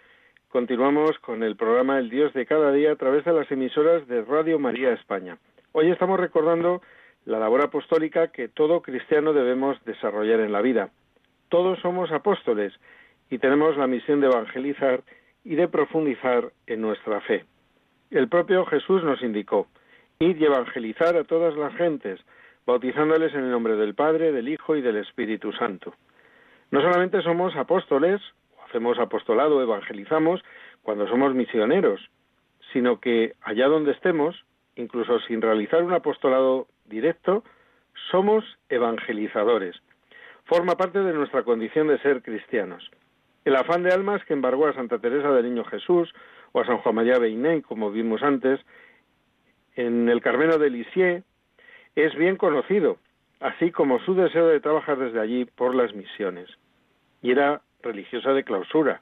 continuamos 0.49 1.17
con 1.19 1.41
el 1.41 1.55
programa 1.55 1.99
El 1.99 2.09
Dios 2.09 2.33
de 2.33 2.45
cada 2.45 2.73
día 2.73 2.91
a 2.91 2.95
través 2.97 3.23
de 3.23 3.31
las 3.31 3.49
emisoras 3.49 4.05
de 4.09 4.21
Radio 4.23 4.59
María 4.59 4.91
España. 4.91 5.37
Hoy 5.71 5.89
estamos 5.89 6.19
recordando 6.19 6.81
la 7.23 7.39
labor 7.39 7.61
apostólica 7.61 8.27
que 8.27 8.49
todo 8.49 8.81
cristiano 8.81 9.31
debemos 9.31 9.81
desarrollar 9.85 10.41
en 10.41 10.51
la 10.51 10.61
vida. 10.61 10.89
Todos 11.47 11.79
somos 11.79 12.11
apóstoles 12.11 12.73
y 13.29 13.37
tenemos 13.37 13.77
la 13.77 13.87
misión 13.87 14.19
de 14.19 14.27
evangelizar 14.27 15.01
y 15.45 15.55
de 15.55 15.69
profundizar 15.69 16.51
en 16.67 16.81
nuestra 16.81 17.21
fe. 17.21 17.45
El 18.11 18.27
propio 18.27 18.65
Jesús 18.65 19.01
nos 19.01 19.23
indicó, 19.23 19.67
id 20.19 20.35
y 20.35 20.43
evangelizar 20.43 21.15
a 21.15 21.23
todas 21.23 21.55
las 21.55 21.73
gentes, 21.77 22.19
bautizándoles 22.65 23.33
en 23.33 23.45
el 23.45 23.51
nombre 23.51 23.77
del 23.77 23.95
Padre, 23.95 24.33
del 24.33 24.49
Hijo 24.49 24.75
y 24.75 24.81
del 24.81 24.97
Espíritu 24.97 25.53
Santo. 25.53 25.93
No 26.75 26.81
solamente 26.81 27.21
somos 27.21 27.55
apóstoles, 27.55 28.19
hacemos 28.67 28.99
apostolado, 28.99 29.61
evangelizamos, 29.61 30.43
cuando 30.83 31.07
somos 31.07 31.33
misioneros, 31.33 32.01
sino 32.73 32.99
que 32.99 33.31
allá 33.43 33.67
donde 33.67 33.93
estemos, 33.93 34.43
incluso 34.75 35.21
sin 35.21 35.41
realizar 35.41 35.81
un 35.85 35.93
apostolado 35.93 36.67
directo, 36.83 37.45
somos 38.11 38.43
evangelizadores. 38.67 39.77
Forma 40.43 40.75
parte 40.75 40.99
de 40.99 41.13
nuestra 41.13 41.43
condición 41.43 41.87
de 41.87 41.97
ser 41.99 42.21
cristianos. 42.21 42.91
El 43.45 43.55
afán 43.55 43.83
de 43.83 43.93
almas 43.93 44.25
que 44.25 44.33
embargó 44.33 44.67
a 44.67 44.73
Santa 44.73 44.99
Teresa 44.99 45.31
del 45.31 45.45
Niño 45.45 45.63
Jesús 45.63 46.13
o 46.51 46.59
a 46.59 46.65
San 46.65 46.79
Juan 46.79 46.95
María 46.95 47.19
Beiné, 47.19 47.61
como 47.61 47.89
vimos 47.89 48.21
antes, 48.21 48.59
en 49.77 50.09
el 50.09 50.19
Carmelo 50.19 50.57
de 50.57 50.71
Lisieux, 50.71 51.23
es 51.95 52.13
bien 52.15 52.35
conocido 52.35 52.97
así 53.39 53.71
como 53.71 53.99
su 53.99 54.15
deseo 54.15 54.47
de 54.47 54.59
trabajar 54.59 54.97
desde 54.97 55.19
allí 55.19 55.45
por 55.45 55.75
las 55.75 55.93
misiones. 55.93 56.49
Y 57.21 57.31
era 57.31 57.61
religiosa 57.81 58.33
de 58.33 58.43
clausura. 58.43 59.01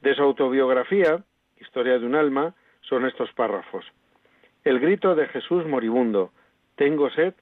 De 0.00 0.14
su 0.14 0.22
autobiografía, 0.22 1.24
Historia 1.58 1.98
de 1.98 2.06
un 2.06 2.14
alma, 2.14 2.54
son 2.82 3.06
estos 3.06 3.32
párrafos. 3.32 3.84
El 4.64 4.78
grito 4.78 5.14
de 5.14 5.26
Jesús 5.28 5.66
moribundo, 5.66 6.32
tengo 6.76 7.10
sed, 7.10 7.34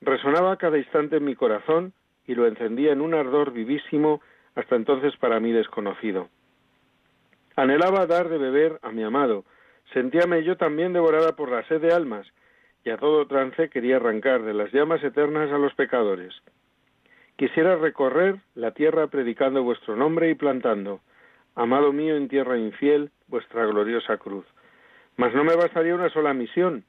resonaba 0.00 0.56
cada 0.56 0.78
instante 0.78 1.16
en 1.16 1.24
mi 1.24 1.34
corazón 1.34 1.92
y 2.26 2.34
lo 2.34 2.46
encendía 2.46 2.92
en 2.92 3.00
un 3.00 3.14
ardor 3.14 3.52
vivísimo 3.52 4.20
hasta 4.54 4.76
entonces 4.76 5.16
para 5.16 5.40
mí 5.40 5.52
desconocido. 5.52 6.28
Anhelaba 7.56 8.06
dar 8.06 8.28
de 8.28 8.38
beber 8.38 8.78
a 8.82 8.92
mi 8.92 9.02
amado, 9.02 9.44
sentíame 9.92 10.44
yo 10.44 10.56
también 10.56 10.92
devorada 10.92 11.34
por 11.34 11.50
la 11.50 11.66
sed 11.66 11.80
de 11.80 11.92
almas, 11.92 12.26
y 12.84 12.90
a 12.90 12.98
todo 12.98 13.26
trance 13.26 13.68
quería 13.68 13.96
arrancar 13.96 14.42
de 14.42 14.54
las 14.54 14.72
llamas 14.72 15.02
eternas 15.02 15.50
a 15.50 15.58
los 15.58 15.74
pecadores. 15.74 16.34
Quisiera 17.36 17.76
recorrer 17.76 18.36
la 18.54 18.70
tierra 18.70 19.08
predicando 19.08 19.62
vuestro 19.62 19.94
nombre 19.94 20.30
y 20.30 20.34
plantando, 20.34 21.00
amado 21.54 21.92
mío 21.92 22.16
en 22.16 22.28
tierra 22.28 22.56
infiel, 22.56 23.10
vuestra 23.28 23.66
gloriosa 23.66 24.16
cruz. 24.16 24.46
Mas 25.18 25.34
no 25.34 25.44
me 25.44 25.54
bastaría 25.54 25.94
una 25.94 26.08
sola 26.08 26.32
misión, 26.32 26.84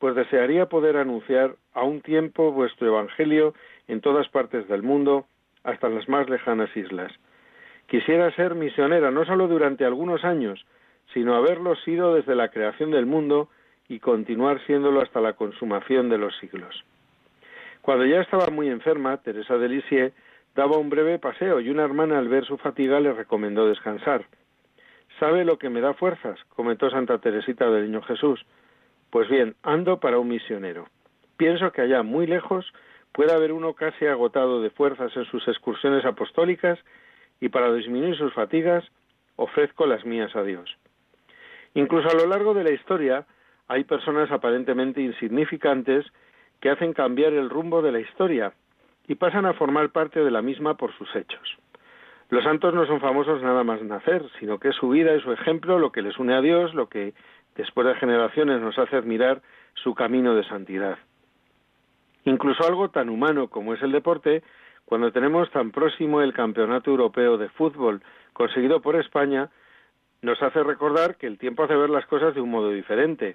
pues 0.00 0.16
desearía 0.16 0.66
poder 0.66 0.96
anunciar 0.96 1.54
a 1.72 1.84
un 1.84 2.00
tiempo 2.00 2.50
vuestro 2.50 2.88
Evangelio 2.88 3.54
en 3.86 4.00
todas 4.00 4.28
partes 4.28 4.66
del 4.66 4.82
mundo, 4.82 5.26
hasta 5.62 5.88
las 5.88 6.08
más 6.08 6.28
lejanas 6.28 6.76
islas. 6.76 7.12
Quisiera 7.86 8.34
ser 8.34 8.56
misionera 8.56 9.12
no 9.12 9.24
solo 9.24 9.46
durante 9.46 9.84
algunos 9.84 10.24
años, 10.24 10.64
sino 11.14 11.36
haberlo 11.36 11.76
sido 11.76 12.14
desde 12.14 12.34
la 12.34 12.48
creación 12.48 12.90
del 12.90 13.06
mundo 13.06 13.50
y 13.88 14.00
continuar 14.00 14.60
siéndolo 14.66 15.00
hasta 15.00 15.20
la 15.20 15.34
consumación 15.34 16.08
de 16.08 16.18
los 16.18 16.36
siglos. 16.38 16.84
Cuando 17.82 18.06
ya 18.06 18.20
estaba 18.20 18.46
muy 18.46 18.68
enferma, 18.68 19.16
Teresa 19.18 19.58
de 19.58 19.68
Lisieux 19.68 20.14
daba 20.54 20.78
un 20.78 20.88
breve 20.88 21.18
paseo 21.18 21.60
y 21.60 21.68
una 21.68 21.82
hermana 21.82 22.16
al 22.16 22.28
ver 22.28 22.44
su 22.46 22.56
fatiga 22.56 23.00
le 23.00 23.12
recomendó 23.12 23.66
descansar. 23.66 24.24
¿Sabe 25.18 25.44
lo 25.44 25.58
que 25.58 25.68
me 25.68 25.80
da 25.80 25.92
fuerzas? 25.92 26.38
comentó 26.50 26.90
Santa 26.90 27.18
Teresita 27.18 27.68
del 27.70 27.90
Niño 27.90 28.02
Jesús. 28.02 28.46
Pues 29.10 29.28
bien, 29.28 29.56
ando 29.64 29.98
para 29.98 30.20
un 30.20 30.28
misionero. 30.28 30.86
Pienso 31.36 31.72
que 31.72 31.82
allá, 31.82 32.04
muy 32.04 32.28
lejos, 32.28 32.72
puede 33.10 33.32
haber 33.32 33.52
uno 33.52 33.74
casi 33.74 34.06
agotado 34.06 34.62
de 34.62 34.70
fuerzas 34.70 35.16
en 35.16 35.24
sus 35.24 35.46
excursiones 35.48 36.04
apostólicas 36.04 36.78
y 37.40 37.48
para 37.48 37.72
disminuir 37.74 38.16
sus 38.16 38.32
fatigas 38.32 38.84
ofrezco 39.34 39.86
las 39.86 40.04
mías 40.04 40.34
a 40.36 40.44
Dios. 40.44 40.78
Incluso 41.74 42.08
a 42.08 42.14
lo 42.14 42.26
largo 42.26 42.54
de 42.54 42.62
la 42.62 42.70
historia, 42.70 43.26
hay 43.66 43.82
personas 43.82 44.30
aparentemente 44.30 45.00
insignificantes 45.00 46.06
que 46.62 46.70
hacen 46.70 46.94
cambiar 46.94 47.32
el 47.32 47.50
rumbo 47.50 47.82
de 47.82 47.90
la 47.90 47.98
historia 47.98 48.52
y 49.08 49.16
pasan 49.16 49.46
a 49.46 49.52
formar 49.52 49.90
parte 49.90 50.20
de 50.20 50.30
la 50.30 50.42
misma 50.42 50.76
por 50.76 50.96
sus 50.96 51.14
hechos. 51.16 51.58
Los 52.30 52.44
santos 52.44 52.72
no 52.72 52.86
son 52.86 53.00
famosos 53.00 53.42
nada 53.42 53.64
más 53.64 53.82
nacer, 53.82 54.24
sino 54.38 54.58
que 54.58 54.68
es 54.68 54.76
su 54.76 54.88
vida 54.88 55.14
y 55.14 55.20
su 55.20 55.32
ejemplo 55.32 55.80
lo 55.80 55.90
que 55.90 56.02
les 56.02 56.16
une 56.18 56.34
a 56.34 56.40
Dios, 56.40 56.72
lo 56.72 56.88
que 56.88 57.14
después 57.56 57.86
de 57.86 57.96
generaciones 57.96 58.60
nos 58.60 58.78
hace 58.78 58.96
admirar 58.96 59.42
su 59.74 59.94
camino 59.94 60.36
de 60.36 60.44
santidad. 60.44 60.98
Incluso 62.24 62.64
algo 62.64 62.90
tan 62.90 63.08
humano 63.08 63.48
como 63.48 63.74
es 63.74 63.82
el 63.82 63.90
deporte, 63.90 64.44
cuando 64.84 65.10
tenemos 65.10 65.50
tan 65.50 65.72
próximo 65.72 66.22
el 66.22 66.32
Campeonato 66.32 66.92
Europeo 66.92 67.38
de 67.38 67.48
Fútbol 67.48 68.02
conseguido 68.32 68.80
por 68.80 68.94
España, 68.94 69.50
nos 70.22 70.40
hace 70.40 70.62
recordar 70.62 71.16
que 71.16 71.26
el 71.26 71.38
tiempo 71.38 71.64
hace 71.64 71.74
ver 71.74 71.90
las 71.90 72.06
cosas 72.06 72.36
de 72.36 72.40
un 72.40 72.50
modo 72.50 72.70
diferente. 72.70 73.34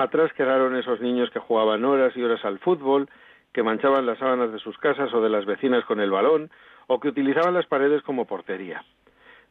Atrás 0.00 0.32
quedaron 0.32 0.74
esos 0.76 0.98
niños 1.02 1.28
que 1.28 1.40
jugaban 1.40 1.84
horas 1.84 2.16
y 2.16 2.22
horas 2.22 2.42
al 2.46 2.58
fútbol, 2.58 3.06
que 3.52 3.62
manchaban 3.62 4.06
las 4.06 4.16
sábanas 4.16 4.50
de 4.50 4.58
sus 4.58 4.78
casas 4.78 5.12
o 5.12 5.20
de 5.20 5.28
las 5.28 5.44
vecinas 5.44 5.84
con 5.84 6.00
el 6.00 6.10
balón, 6.10 6.50
o 6.86 6.98
que 7.00 7.08
utilizaban 7.08 7.52
las 7.52 7.66
paredes 7.66 8.02
como 8.02 8.24
portería. 8.24 8.82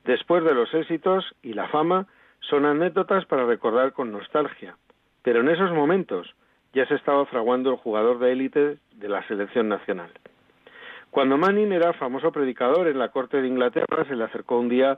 Después 0.05 0.43
de 0.43 0.55
los 0.55 0.73
éxitos 0.73 1.23
y 1.43 1.53
la 1.53 1.67
fama, 1.67 2.07
son 2.39 2.65
anécdotas 2.65 3.27
para 3.27 3.45
recordar 3.45 3.93
con 3.93 4.11
nostalgia. 4.11 4.75
Pero 5.21 5.41
en 5.41 5.49
esos 5.49 5.71
momentos 5.71 6.33
ya 6.73 6.87
se 6.87 6.95
estaba 6.95 7.27
fraguando 7.27 7.69
el 7.69 7.77
jugador 7.77 8.17
de 8.17 8.31
élite 8.31 8.77
de 8.95 9.07
la 9.07 9.21
selección 9.27 9.69
nacional. 9.69 10.09
Cuando 11.11 11.37
Manning 11.37 11.73
era 11.73 11.93
famoso 11.93 12.31
predicador 12.31 12.87
en 12.87 12.97
la 12.97 13.09
corte 13.09 13.39
de 13.39 13.47
Inglaterra, 13.47 14.03
se 14.07 14.15
le 14.15 14.23
acercó 14.23 14.57
un 14.57 14.69
día 14.69 14.97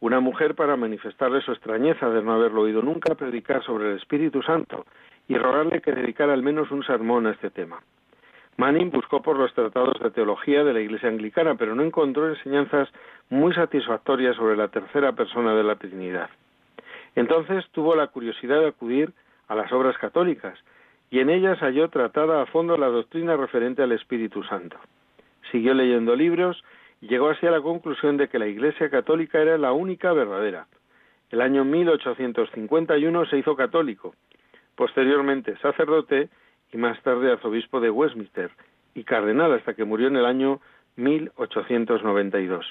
una 0.00 0.20
mujer 0.20 0.54
para 0.54 0.76
manifestarle 0.76 1.40
su 1.40 1.52
extrañeza 1.52 2.08
de 2.10 2.22
no 2.22 2.34
haberlo 2.34 2.62
oído 2.62 2.82
nunca 2.82 3.14
predicar 3.14 3.62
sobre 3.64 3.90
el 3.90 3.96
Espíritu 3.96 4.42
Santo 4.42 4.84
y 5.28 5.36
rogarle 5.36 5.80
que 5.80 5.92
dedicara 5.92 6.32
al 6.32 6.42
menos 6.42 6.70
un 6.70 6.84
sermón 6.84 7.26
a 7.26 7.30
este 7.32 7.50
tema. 7.50 7.80
Manning 8.58 8.90
buscó 8.90 9.20
por 9.20 9.36
los 9.38 9.52
tratados 9.52 9.98
de 10.00 10.10
teología 10.10 10.64
de 10.64 10.72
la 10.72 10.80
Iglesia 10.80 11.08
anglicana, 11.08 11.56
pero 11.56 11.74
no 11.74 11.82
encontró 11.82 12.28
enseñanzas 12.28 12.88
muy 13.28 13.54
satisfactorias 13.54 14.36
sobre 14.36 14.56
la 14.56 14.68
tercera 14.68 15.12
persona 15.12 15.54
de 15.54 15.62
la 15.62 15.76
Trinidad. 15.76 16.30
Entonces 17.14 17.66
tuvo 17.72 17.94
la 17.94 18.06
curiosidad 18.06 18.60
de 18.60 18.68
acudir 18.68 19.12
a 19.48 19.54
las 19.54 19.70
obras 19.72 19.96
católicas 19.98 20.58
y 21.10 21.20
en 21.20 21.30
ellas 21.30 21.58
halló 21.60 21.88
tratada 21.88 22.42
a 22.42 22.46
fondo 22.46 22.76
la 22.76 22.88
doctrina 22.88 23.36
referente 23.36 23.82
al 23.82 23.92
Espíritu 23.92 24.42
Santo. 24.44 24.76
Siguió 25.50 25.74
leyendo 25.74 26.16
libros 26.16 26.62
llegó 27.06 27.30
así 27.30 27.46
a 27.46 27.50
la 27.50 27.60
conclusión 27.60 28.16
de 28.16 28.28
que 28.28 28.38
la 28.38 28.46
Iglesia 28.46 28.90
católica 28.90 29.40
era 29.40 29.58
la 29.58 29.72
única 29.72 30.12
verdadera. 30.12 30.66
El 31.30 31.40
año 31.40 31.64
1851 31.64 33.26
se 33.26 33.38
hizo 33.38 33.56
católico, 33.56 34.14
posteriormente 34.76 35.56
sacerdote 35.58 36.28
y 36.72 36.76
más 36.76 37.00
tarde 37.02 37.32
arzobispo 37.32 37.80
de 37.80 37.90
Westminster 37.90 38.50
y 38.94 39.04
cardenal 39.04 39.52
hasta 39.52 39.74
que 39.74 39.84
murió 39.84 40.08
en 40.08 40.16
el 40.16 40.26
año 40.26 40.60
1892. 40.96 42.66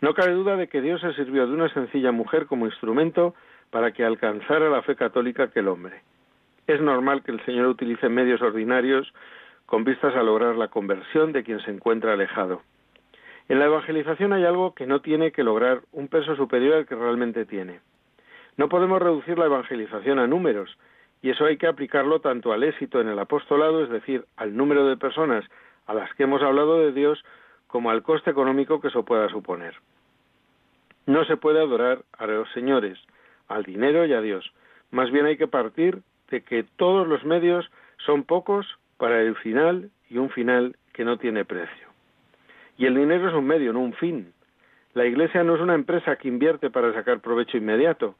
No 0.00 0.14
cabe 0.14 0.32
duda 0.32 0.56
de 0.56 0.68
que 0.68 0.80
Dios 0.80 1.00
se 1.00 1.14
sirvió 1.14 1.46
de 1.46 1.54
una 1.54 1.72
sencilla 1.72 2.12
mujer 2.12 2.46
como 2.46 2.66
instrumento 2.66 3.34
para 3.70 3.92
que 3.92 4.04
alcanzara 4.04 4.68
la 4.68 4.82
fe 4.82 4.96
católica 4.96 5.50
que 5.50 5.60
el 5.60 5.68
hombre. 5.68 6.02
Es 6.66 6.80
normal 6.80 7.22
que 7.22 7.32
el 7.32 7.44
Señor 7.44 7.66
utilice 7.66 8.08
medios 8.08 8.42
ordinarios 8.42 9.12
con 9.66 9.84
vistas 9.84 10.14
a 10.14 10.22
lograr 10.22 10.56
la 10.56 10.68
conversión 10.68 11.32
de 11.32 11.44
quien 11.44 11.60
se 11.60 11.70
encuentra 11.70 12.12
alejado. 12.12 12.62
En 13.48 13.60
la 13.60 13.66
evangelización 13.66 14.32
hay 14.32 14.44
algo 14.44 14.74
que 14.74 14.86
no 14.86 15.00
tiene 15.00 15.30
que 15.30 15.44
lograr 15.44 15.82
un 15.92 16.08
peso 16.08 16.34
superior 16.34 16.74
al 16.74 16.86
que 16.86 16.96
realmente 16.96 17.44
tiene. 17.44 17.80
No 18.56 18.68
podemos 18.68 19.00
reducir 19.00 19.38
la 19.38 19.46
evangelización 19.46 20.18
a 20.18 20.26
números, 20.26 20.76
y 21.22 21.30
eso 21.30 21.44
hay 21.44 21.56
que 21.56 21.66
aplicarlo 21.66 22.20
tanto 22.20 22.52
al 22.52 22.64
éxito 22.64 23.00
en 23.00 23.08
el 23.08 23.18
apostolado, 23.18 23.84
es 23.84 23.90
decir, 23.90 24.24
al 24.36 24.56
número 24.56 24.86
de 24.86 24.96
personas 24.96 25.44
a 25.86 25.94
las 25.94 26.12
que 26.14 26.24
hemos 26.24 26.42
hablado 26.42 26.80
de 26.80 26.92
Dios, 26.92 27.24
como 27.66 27.90
al 27.90 28.02
coste 28.02 28.30
económico 28.30 28.80
que 28.80 28.88
eso 28.88 29.04
pueda 29.04 29.28
suponer. 29.28 29.74
No 31.06 31.24
se 31.24 31.36
puede 31.36 31.60
adorar 31.60 32.02
a 32.18 32.26
los 32.26 32.50
señores, 32.52 32.98
al 33.48 33.62
dinero 33.62 34.04
y 34.06 34.12
a 34.12 34.20
Dios. 34.20 34.52
Más 34.90 35.10
bien 35.12 35.26
hay 35.26 35.36
que 35.36 35.46
partir 35.46 36.02
de 36.30 36.42
que 36.42 36.64
todos 36.76 37.06
los 37.06 37.24
medios 37.24 37.70
son 38.04 38.24
pocos 38.24 38.66
para 38.96 39.22
el 39.22 39.36
final 39.36 39.90
y 40.10 40.18
un 40.18 40.30
final 40.30 40.76
que 40.92 41.04
no 41.04 41.18
tiene 41.18 41.44
precio. 41.44 41.95
Y 42.76 42.86
el 42.86 42.94
dinero 42.94 43.28
es 43.28 43.34
un 43.34 43.46
medio, 43.46 43.72
no 43.72 43.80
un 43.80 43.94
fin. 43.94 44.32
La 44.94 45.04
Iglesia 45.06 45.42
no 45.44 45.54
es 45.54 45.60
una 45.60 45.74
empresa 45.74 46.16
que 46.16 46.28
invierte 46.28 46.70
para 46.70 46.92
sacar 46.92 47.20
provecho 47.20 47.56
inmediato, 47.56 48.14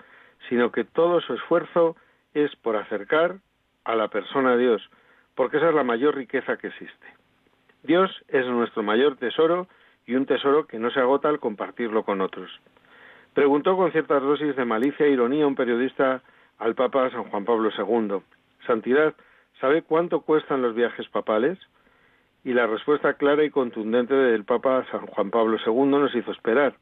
sino 0.48 0.72
que 0.72 0.84
todo 0.84 1.20
su 1.20 1.34
esfuerzo 1.34 1.96
es 2.34 2.54
por 2.56 2.76
acercar 2.76 3.36
a 3.84 3.94
la 3.94 4.08
persona 4.08 4.52
a 4.52 4.56
Dios, 4.56 4.82
porque 5.34 5.56
esa 5.58 5.70
es 5.70 5.74
la 5.74 5.84
mayor 5.84 6.16
riqueza 6.16 6.56
que 6.56 6.68
existe. 6.68 7.06
Dios 7.82 8.10
es 8.28 8.46
nuestro 8.46 8.82
mayor 8.82 9.16
tesoro 9.16 9.68
y 10.06 10.14
un 10.14 10.26
tesoro 10.26 10.66
que 10.66 10.78
no 10.78 10.90
se 10.90 11.00
agota 11.00 11.28
al 11.28 11.40
compartirlo 11.40 12.04
con 12.04 12.20
otros. 12.20 12.50
Preguntó 13.34 13.76
con 13.76 13.92
ciertas 13.92 14.22
dosis 14.22 14.56
de 14.56 14.64
malicia 14.64 15.06
e 15.06 15.10
ironía 15.10 15.46
un 15.46 15.54
periodista 15.54 16.22
al 16.58 16.74
Papa 16.74 17.10
San 17.10 17.24
Juan 17.24 17.44
Pablo 17.44 17.70
II, 17.76 18.22
Santidad, 18.66 19.14
¿sabe 19.60 19.82
cuánto 19.82 20.20
cuestan 20.22 20.62
los 20.62 20.74
viajes 20.74 21.08
papales? 21.08 21.58
Y 22.46 22.54
la 22.54 22.68
respuesta 22.68 23.14
clara 23.14 23.42
y 23.42 23.50
contundente 23.50 24.14
del 24.14 24.44
Papa 24.44 24.86
San 24.92 25.04
Juan 25.08 25.32
Pablo 25.32 25.58
II 25.66 25.86
nos 25.86 26.14
hizo 26.14 26.30
esperar. 26.30 26.76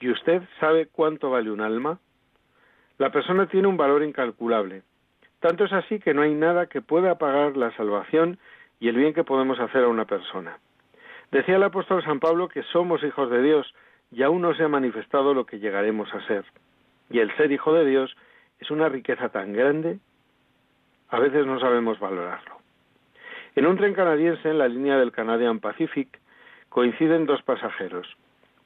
¿Y 0.00 0.10
usted 0.10 0.42
sabe 0.60 0.84
cuánto 0.84 1.30
vale 1.30 1.50
un 1.50 1.62
alma? 1.62 1.98
La 2.98 3.10
persona 3.10 3.46
tiene 3.46 3.68
un 3.68 3.78
valor 3.78 4.02
incalculable. 4.02 4.82
Tanto 5.40 5.64
es 5.64 5.72
así 5.72 5.98
que 5.98 6.12
no 6.12 6.20
hay 6.20 6.34
nada 6.34 6.66
que 6.66 6.82
pueda 6.82 7.16
pagar 7.16 7.56
la 7.56 7.74
salvación 7.74 8.38
y 8.78 8.88
el 8.88 8.96
bien 8.96 9.14
que 9.14 9.24
podemos 9.24 9.58
hacer 9.60 9.82
a 9.82 9.88
una 9.88 10.04
persona. 10.04 10.58
Decía 11.32 11.56
el 11.56 11.62
apóstol 11.62 12.04
San 12.04 12.20
Pablo 12.20 12.48
que 12.48 12.62
somos 12.64 13.02
hijos 13.02 13.30
de 13.30 13.40
Dios 13.40 13.72
y 14.12 14.24
aún 14.24 14.42
no 14.42 14.54
se 14.54 14.64
ha 14.64 14.68
manifestado 14.68 15.32
lo 15.32 15.46
que 15.46 15.58
llegaremos 15.58 16.12
a 16.12 16.20
ser. 16.26 16.44
Y 17.08 17.20
el 17.20 17.34
ser 17.38 17.50
hijo 17.50 17.72
de 17.72 17.86
Dios 17.86 18.14
es 18.60 18.70
una 18.70 18.90
riqueza 18.90 19.30
tan 19.30 19.54
grande, 19.54 20.00
a 21.08 21.18
veces 21.18 21.46
no 21.46 21.58
sabemos 21.60 21.98
valorarlo. 21.98 22.65
En 23.56 23.64
un 23.64 23.78
tren 23.78 23.94
canadiense, 23.94 24.50
en 24.50 24.58
la 24.58 24.68
línea 24.68 24.98
del 24.98 25.12
Canadian 25.12 25.60
Pacific, 25.60 26.20
coinciden 26.68 27.24
dos 27.24 27.40
pasajeros. 27.40 28.06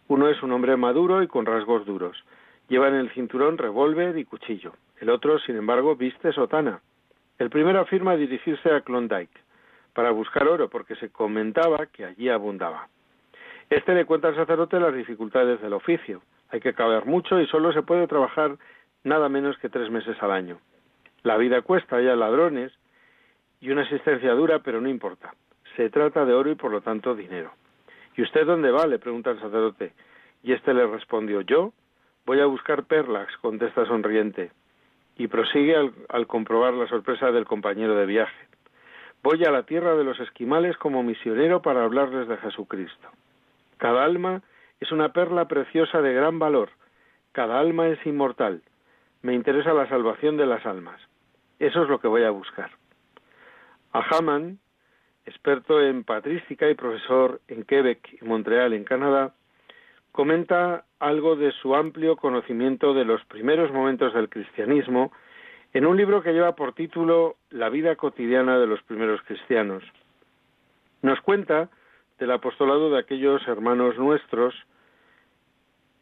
Uno 0.09 0.29
es 0.29 0.43
un 0.43 0.51
hombre 0.51 0.77
maduro 0.77 1.23
y 1.23 1.29
con 1.29 1.47
rasgos 1.47 1.87
duros. 1.87 2.25
Lleva 2.69 2.89
en 2.89 2.97
el 2.97 3.09
cinturón 3.11 3.57
revólver 3.57 4.19
y 4.19 4.25
cuchillo. 4.25 4.73
El 5.01 5.11
otro, 5.11 5.39
sin 5.39 5.55
embargo, 5.55 5.95
viste 5.95 6.33
sotana. 6.33 6.81
El 7.39 7.51
primero 7.51 7.79
afirma 7.79 8.17
dirigirse 8.17 8.69
a 8.73 8.81
Klondike 8.81 9.41
para 9.95 10.11
buscar 10.11 10.49
oro 10.49 10.69
porque 10.69 10.97
se 10.97 11.11
comentaba 11.11 11.87
que 11.87 12.07
allí 12.07 12.29
abundaba. 12.29 12.89
Este 13.71 13.95
le 13.95 14.07
cuenta 14.07 14.27
al 14.27 14.35
sacerdote 14.35 14.81
las 14.81 14.93
dificultades 14.93 15.61
del 15.61 15.73
oficio. 15.73 16.21
Hay 16.49 16.59
que 16.59 16.75
caber 16.75 17.07
mucho 17.07 17.41
y 17.41 17.47
solo 17.47 17.73
se 17.73 17.83
puede 17.83 18.09
trabajar 18.09 18.57
nada 19.05 19.29
menos 19.29 19.57
que 19.59 19.69
tres 19.69 19.89
meses 19.89 20.21
al 20.21 20.33
año. 20.33 20.59
La 21.23 21.37
vida 21.37 21.63
cuesta, 21.63 21.99
hay 21.99 22.07
ladrones 22.07 22.73
y 23.61 23.71
una 23.71 23.83
existencia 23.83 24.33
dura, 24.33 24.61
pero 24.61 24.81
no 24.81 24.89
importa. 24.89 25.35
Se 25.77 25.91
trata 25.91 26.25
de 26.25 26.35
oro 26.35 26.51
y 26.51 26.55
por 26.55 26.71
lo 26.71 26.81
tanto 26.81 27.15
dinero. 27.15 27.53
¿Y 28.17 28.23
usted 28.23 28.47
dónde 28.47 28.71
va? 28.71 28.87
le 28.87 28.99
pregunta 28.99 29.31
el 29.31 29.41
sacerdote. 29.41 29.93
Y 30.43 30.53
este 30.53 30.75
le 30.75 30.87
respondió, 30.87 31.43
yo 31.43 31.73
voy 32.27 32.41
a 32.41 32.47
buscar 32.47 32.85
perlas, 32.85 33.29
contesta 33.41 33.87
sonriente. 33.87 34.51
Y 35.17 35.29
prosigue 35.29 35.77
al, 35.77 35.93
al 36.09 36.27
comprobar 36.27 36.73
la 36.75 36.89
sorpresa 36.89 37.31
del 37.31 37.45
compañero 37.45 37.95
de 37.95 38.07
viaje. 38.07 38.47
Voy 39.23 39.45
a 39.45 39.51
la 39.51 39.65
tierra 39.65 39.95
de 39.97 40.05
los 40.05 40.19
esquimales 40.19 40.79
como 40.79 41.03
misionero 41.03 41.61
para 41.61 41.85
hablarles 41.85 42.27
de 42.27 42.39
Jesucristo. 42.39 43.09
Cada 43.77 44.05
alma 44.05 44.43
es 44.81 44.93
una 44.93 45.13
perla 45.13 45.47
preciosa 45.47 46.01
de 46.01 46.15
gran 46.15 46.39
valor. 46.39 46.71
Cada 47.33 47.61
alma 47.61 47.89
es 47.89 48.05
inmortal. 48.07 48.63
Me 49.23 49.35
interesa 49.35 49.75
la 49.75 49.89
salvación 49.89 50.39
de 50.39 50.47
las 50.47 50.65
almas. 50.65 51.01
Eso 51.59 51.83
es 51.83 51.89
lo 51.91 52.01
que 52.01 52.09
voy 52.09 52.25
a 52.25 52.31
buscar. 52.31 52.71
A 53.93 54.01
Haman, 54.11 54.59
experto 55.27 55.81
en 55.81 56.05
patrística 56.05 56.69
y 56.69 56.75
profesor 56.75 57.41
en 57.49 57.65
Quebec 57.65 58.19
y 58.21 58.25
Montreal, 58.25 58.73
en 58.73 58.85
Canadá, 58.85 59.35
comenta 60.13 60.85
algo 60.99 61.37
de 61.37 61.53
su 61.53 61.75
amplio 61.75 62.17
conocimiento 62.17 62.95
de 62.95 63.05
los 63.05 63.25
primeros 63.25 63.73
momentos 63.73 64.15
del 64.15 64.29
cristianismo 64.29 65.13
en 65.73 65.87
un 65.87 65.97
libro 65.97 66.23
que 66.23 66.33
lleva 66.33 66.57
por 66.57 66.75
título 66.75 67.37
La 67.51 67.69
vida 67.69 67.97
cotidiana 67.97 68.59
de 68.59 68.67
los 68.67 68.83
primeros 68.83 69.23
cristianos. 69.23 69.83
Nos 71.03 71.21
cuenta 71.21 71.69
del 72.19 72.31
apostolado 72.33 72.91
de 72.91 72.99
aquellos 72.99 73.47
hermanos 73.49 73.99
nuestros 73.99 74.55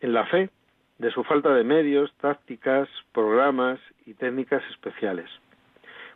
en 0.01 0.13
la 0.13 0.27
fe, 0.27 0.51
de 0.99 1.11
su 1.11 1.23
falta 1.25 1.55
de 1.55 1.65
medios, 1.65 2.13
tácticas, 2.21 2.89
programas 3.13 3.79
y 4.07 4.15
técnicas 4.15 4.63
especiales. 4.71 5.31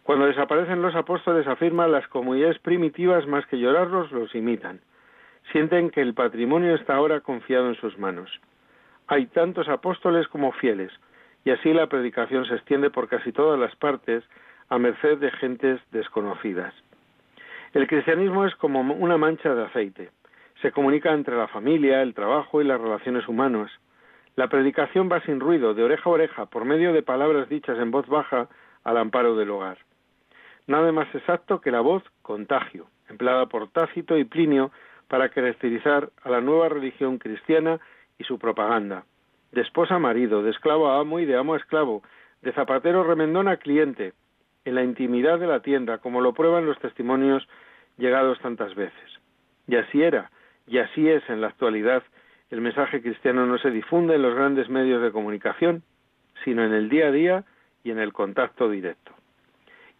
Cuando 0.04 0.26
desaparecen 0.26 0.82
los 0.82 0.96
apóstoles 0.96 1.46
afirma 1.46 1.86
las 1.86 2.06
comunidades 2.08 2.58
primitivas 2.58 3.26
más 3.26 3.46
que 3.46 3.58
llorarlos 3.58 4.10
los 4.10 4.34
imitan. 4.34 4.80
Sienten 5.52 5.90
que 5.90 6.00
el 6.00 6.14
patrimonio 6.14 6.74
está 6.74 6.96
ahora 6.96 7.20
confiado 7.20 7.68
en 7.68 7.76
sus 7.76 7.98
manos. 7.98 8.30
Hay 9.06 9.26
tantos 9.26 9.68
apóstoles 9.68 10.26
como 10.28 10.52
fieles, 10.52 10.92
y 11.44 11.50
así 11.50 11.72
la 11.72 11.86
predicación 11.86 12.46
se 12.46 12.54
extiende 12.54 12.90
por 12.90 13.08
casi 13.08 13.32
todas 13.32 13.58
las 13.58 13.74
partes 13.76 14.24
a 14.68 14.78
merced 14.78 15.18
de 15.18 15.30
gentes 15.32 15.80
desconocidas. 15.92 16.74
El 17.72 17.86
cristianismo 17.86 18.44
es 18.44 18.54
como 18.56 18.80
una 18.80 19.16
mancha 19.16 19.54
de 19.54 19.64
aceite. 19.64 20.10
Se 20.62 20.72
comunica 20.72 21.12
entre 21.12 21.36
la 21.36 21.48
familia, 21.48 22.02
el 22.02 22.14
trabajo 22.14 22.60
y 22.60 22.64
las 22.64 22.80
relaciones 22.80 23.26
humanas. 23.28 23.70
La 24.36 24.48
predicación 24.48 25.08
va 25.10 25.20
sin 25.20 25.40
ruido, 25.40 25.74
de 25.74 25.82
oreja 25.82 26.08
a 26.08 26.12
oreja, 26.12 26.46
por 26.46 26.64
medio 26.64 26.92
de 26.92 27.02
palabras 27.02 27.48
dichas 27.48 27.78
en 27.78 27.90
voz 27.90 28.06
baja 28.08 28.48
al 28.84 28.96
amparo 28.96 29.36
del 29.36 29.50
hogar. 29.50 29.78
Nada 30.66 30.92
más 30.92 31.12
exacto 31.14 31.60
que 31.60 31.70
la 31.70 31.80
voz 31.80 32.02
contagio, 32.22 32.86
empleada 33.08 33.46
por 33.46 33.70
Tácito 33.70 34.16
y 34.16 34.24
Plinio 34.24 34.70
para 35.08 35.28
caracterizar 35.28 36.10
a 36.22 36.30
la 36.30 36.40
nueva 36.40 36.68
religión 36.68 37.18
cristiana 37.18 37.80
y 38.18 38.24
su 38.24 38.38
propaganda 38.38 39.04
de 39.52 39.60
esposa 39.60 39.96
a 39.96 39.98
marido, 39.98 40.42
de 40.42 40.50
esclavo 40.50 40.88
a 40.88 40.98
amo 40.98 41.20
y 41.20 41.26
de 41.26 41.36
amo 41.36 41.54
a 41.54 41.58
esclavo, 41.58 42.02
de 42.40 42.52
zapatero 42.52 43.04
remendón 43.04 43.48
a 43.48 43.58
cliente, 43.58 44.14
en 44.64 44.74
la 44.74 44.82
intimidad 44.82 45.38
de 45.38 45.46
la 45.46 45.60
tienda, 45.60 45.98
como 45.98 46.20
lo 46.20 46.32
prueban 46.32 46.66
los 46.66 46.78
testimonios 46.78 47.46
llegados 47.98 48.40
tantas 48.40 48.74
veces. 48.74 49.20
Y 49.68 49.76
así 49.76 50.02
era, 50.02 50.30
y 50.66 50.78
así 50.78 51.08
es 51.08 51.22
en 51.28 51.40
la 51.40 51.48
actualidad. 51.48 52.02
El 52.50 52.60
mensaje 52.60 53.02
cristiano 53.02 53.46
no 53.46 53.58
se 53.58 53.70
difunde 53.70 54.14
en 54.14 54.22
los 54.22 54.34
grandes 54.34 54.68
medios 54.68 55.02
de 55.02 55.12
comunicación, 55.12 55.82
sino 56.44 56.64
en 56.64 56.72
el 56.72 56.88
día 56.88 57.08
a 57.08 57.12
día 57.12 57.44
y 57.84 57.90
en 57.90 57.98
el 57.98 58.12
contacto 58.12 58.70
directo. 58.70 59.12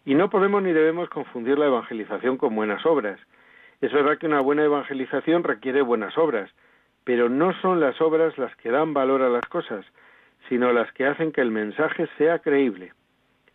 Y 0.05 0.15
no 0.15 0.29
podemos 0.29 0.61
ni 0.61 0.73
debemos 0.73 1.09
confundir 1.09 1.57
la 1.57 1.67
evangelización 1.67 2.37
con 2.37 2.55
buenas 2.55 2.85
obras. 2.85 3.19
Es 3.81 3.91
verdad 3.91 4.17
que 4.17 4.27
una 4.27 4.41
buena 4.41 4.63
evangelización 4.63 5.43
requiere 5.43 5.81
buenas 5.81 6.17
obras, 6.17 6.49
pero 7.03 7.29
no 7.29 7.53
son 7.61 7.79
las 7.79 7.99
obras 8.01 8.37
las 8.37 8.55
que 8.57 8.71
dan 8.71 8.93
valor 8.93 9.21
a 9.21 9.29
las 9.29 9.45
cosas, 9.45 9.85
sino 10.49 10.71
las 10.73 10.91
que 10.93 11.05
hacen 11.05 11.31
que 11.31 11.41
el 11.41 11.51
mensaje 11.51 12.07
sea 12.17 12.39
creíble. 12.39 12.93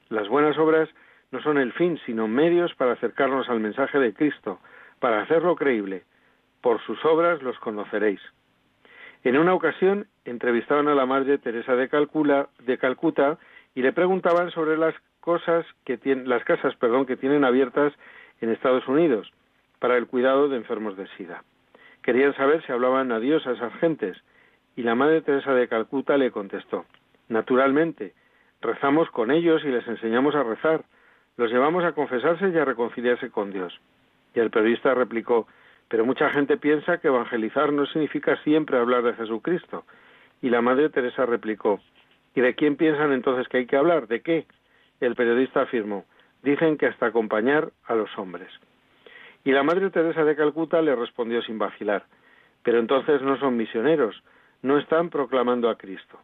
Las 0.09 0.29
buenas 0.29 0.57
obras 0.59 0.89
no 1.31 1.43
son 1.43 1.59
el 1.59 1.73
fin, 1.73 2.01
sino 2.07 2.29
medios 2.29 2.75
para 2.75 2.93
acercarnos 2.93 3.49
al 3.49 3.61
mensaje 3.61 3.99
de 3.99 4.15
Cristo, 4.15 4.59
para 5.01 5.21
hacerlo 5.21 5.55
creíble. 5.55 6.05
Por 6.63 6.81
sus 6.83 7.05
obras 7.05 7.43
los 7.43 7.59
conoceréis. 7.59 8.21
En 9.25 9.37
una 9.37 9.53
ocasión 9.53 10.07
entrevistaban 10.25 10.89
a 10.89 10.95
la 10.95 11.05
madre 11.05 11.39
Teresa 11.39 11.75
de, 11.75 11.89
de 12.61 12.79
Calcuta 12.79 13.39
y 13.75 13.83
le 13.83 13.93
preguntaban 13.93 14.51
sobre 14.51 14.77
las 14.77 14.95
cosas 15.29 15.67
que 15.85 15.99
tienen, 15.99 16.27
las 16.27 16.43
casas, 16.45 16.75
perdón, 16.77 17.05
que 17.05 17.19
tienen 17.19 17.45
abiertas 17.45 17.93
en 18.41 18.49
Estados 18.49 18.89
Unidos 18.89 19.31
para 19.79 19.99
el 19.99 20.07
cuidado 20.07 20.49
de 20.49 20.57
enfermos 20.57 20.97
de 20.97 21.07
SIDA. 21.19 21.45
Querían 22.03 22.35
saber 22.35 22.65
si 22.65 22.73
hablaban 22.73 23.13
a 23.13 23.21
Dios 23.21 23.47
a 23.47 23.53
esas 23.53 23.75
gentes, 23.75 24.17
y 24.75 24.85
la 24.85 24.95
Madre 24.95 25.21
Teresa 25.21 25.53
de 25.53 25.69
Calcuta 25.69 26.17
le 26.17 26.31
contestó, 26.31 26.87
Naturalmente, 27.29 28.15
rezamos 28.63 29.11
con 29.11 29.31
ellos 29.31 29.63
y 29.67 29.69
les 29.69 29.87
enseñamos 29.87 30.35
a 30.35 30.45
rezar, 30.45 30.85
los 31.37 31.53
llevamos 31.53 31.85
a 31.85 31.93
confesarse 31.93 32.49
y 32.49 32.57
a 32.57 32.65
reconciliarse 32.65 33.29
con 33.29 33.53
Dios. 33.53 33.79
Y 34.35 34.41
el 34.41 34.49
periodista 34.49 34.95
replicó, 34.95 35.47
pero 35.89 36.07
mucha 36.07 36.31
gente 36.31 36.57
piensa 36.57 37.03
que 37.03 37.09
evangelizar 37.09 37.71
no 37.71 37.85
significa 37.85 38.43
siempre 38.45 38.79
hablar 38.79 39.03
de 39.03 39.13
Jesucristo. 39.13 39.85
Y 40.41 40.49
la 40.49 40.63
Madre 40.63 40.89
Teresa 40.89 41.27
replicó, 41.27 41.81
¿y 42.35 42.41
de 42.41 42.55
quién 42.55 42.77
piensan 42.77 43.13
entonces 43.13 43.47
que 43.49 43.59
hay 43.59 43.67
que 43.67 43.77
hablar? 43.77 44.09
¿De 44.09 44.23
qué? 44.23 44.47
El 45.01 45.15
periodista 45.15 45.63
afirmó, 45.63 46.05
dicen 46.43 46.77
que 46.77 46.87
hasta 46.87 47.07
acompañar 47.07 47.71
a 47.85 47.95
los 47.95 48.17
hombres. 48.19 48.49
Y 49.45 49.53
la 49.53 49.63
Madre 49.63 49.91
Teresa 49.91 50.25
de 50.25 50.37
Calcuta 50.37 50.83
le 50.83 50.95
respondió 50.95 51.43
sin 51.43 51.59
vacilar, 51.59 52.05
pero 52.63 52.79
entonces 52.79 53.23
no 53.23 53.39
son 53.39 53.57
misioneros, 53.57 54.23
no 54.63 54.79
están 54.79 55.11
proclamando 55.11 55.71
a 55.71 55.77
Cristo. 55.77 56.19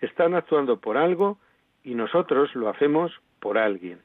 Están 0.00 0.34
actuando 0.34 0.80
por 0.80 0.96
algo 0.96 1.38
y 1.82 1.94
nosotros 1.94 2.54
lo 2.54 2.68
hacemos 2.68 3.12
por 3.40 3.58
alguien. 3.58 4.00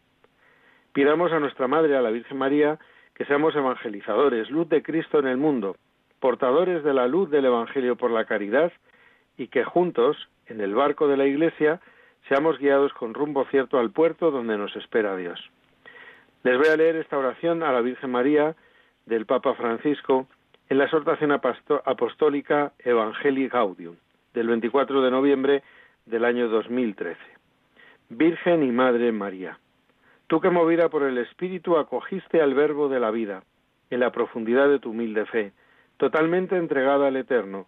Pidamos 0.93 1.31
a 1.31 1.39
nuestra 1.39 1.67
Madre, 1.67 1.97
a 1.97 2.01
la 2.01 2.11
Virgen 2.11 2.37
María, 2.37 2.79
que 3.15 3.25
seamos 3.25 3.55
evangelizadores, 3.55 4.49
luz 4.49 4.69
de 4.69 4.83
Cristo 4.83 5.19
en 5.19 5.27
el 5.27 5.37
mundo, 5.37 5.75
portadores 6.19 6.83
de 6.83 6.93
la 6.93 7.07
luz 7.07 7.29
del 7.29 7.45
Evangelio 7.45 7.95
por 7.95 8.11
la 8.11 8.25
caridad 8.25 8.71
y 9.37 9.47
que 9.47 9.63
juntos, 9.63 10.29
en 10.45 10.61
el 10.61 10.75
barco 10.75 11.07
de 11.07 11.17
la 11.17 11.25
Iglesia, 11.25 11.81
seamos 12.27 12.57
guiados 12.59 12.93
con 12.93 13.13
rumbo 13.13 13.45
cierto 13.45 13.79
al 13.79 13.91
puerto 13.91 14.31
donde 14.31 14.57
nos 14.57 14.75
espera 14.75 15.15
Dios. 15.15 15.39
Les 16.43 16.57
voy 16.57 16.67
a 16.67 16.77
leer 16.77 16.95
esta 16.95 17.17
oración 17.17 17.63
a 17.63 17.71
la 17.71 17.81
Virgen 17.81 18.11
María 18.11 18.55
del 19.05 19.25
Papa 19.25 19.53
Francisco 19.53 20.27
en 20.69 20.77
la 20.77 20.85
exhortación 20.85 21.31
apostólica 21.31 22.73
Evangelii 22.79 23.49
Gaudium 23.49 23.95
del 24.33 24.47
24 24.47 25.01
de 25.01 25.11
noviembre 25.11 25.63
del 26.05 26.25
año 26.25 26.47
2013. 26.47 27.19
Virgen 28.09 28.63
y 28.63 28.71
Madre 28.71 29.11
María, 29.11 29.59
tú 30.27 30.39
que 30.41 30.49
movida 30.49 30.89
por 30.89 31.03
el 31.03 31.17
Espíritu 31.17 31.77
acogiste 31.77 32.41
al 32.41 32.53
Verbo 32.53 32.89
de 32.89 32.99
la 32.99 33.11
vida 33.11 33.43
en 33.89 33.99
la 33.99 34.11
profundidad 34.11 34.69
de 34.69 34.79
tu 34.79 34.91
humilde 34.91 35.25
fe, 35.25 35.51
totalmente 35.97 36.57
entregada 36.57 37.07
al 37.07 37.17
Eterno. 37.17 37.67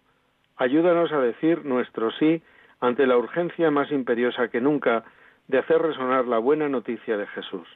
Ayúdanos 0.56 1.12
a 1.12 1.20
decir 1.20 1.64
nuestro 1.64 2.10
sí 2.12 2.42
ante 2.86 3.06
la 3.06 3.16
urgencia 3.16 3.70
más 3.70 3.90
imperiosa 3.90 4.48
que 4.48 4.60
nunca 4.60 5.04
de 5.48 5.58
hacer 5.58 5.80
resonar 5.80 6.26
la 6.26 6.38
buena 6.38 6.68
noticia 6.68 7.16
de 7.16 7.26
Jesús. 7.28 7.66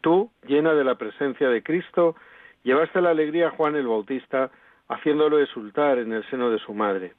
Tú, 0.00 0.30
llena 0.46 0.74
de 0.74 0.84
la 0.84 0.96
presencia 0.96 1.48
de 1.48 1.62
Cristo, 1.62 2.16
llevaste 2.62 3.00
la 3.00 3.10
alegría 3.10 3.48
a 3.48 3.50
Juan 3.50 3.76
el 3.76 3.86
Bautista, 3.86 4.50
haciéndolo 4.88 5.38
exultar 5.38 5.98
en 5.98 6.12
el 6.12 6.28
seno 6.30 6.50
de 6.50 6.58
su 6.58 6.74
madre. 6.74 7.14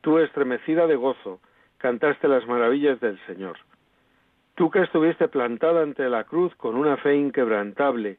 Tú, 0.00 0.18
estremecida 0.18 0.86
de 0.86 0.96
gozo, 0.96 1.40
cantaste 1.78 2.28
las 2.28 2.46
maravillas 2.46 3.00
del 3.00 3.18
Señor. 3.26 3.58
Tú 4.54 4.70
que 4.70 4.82
estuviste 4.82 5.28
plantada 5.28 5.82
ante 5.82 6.08
la 6.08 6.24
cruz 6.24 6.54
con 6.56 6.76
una 6.76 6.96
fe 6.98 7.16
inquebrantable 7.16 8.18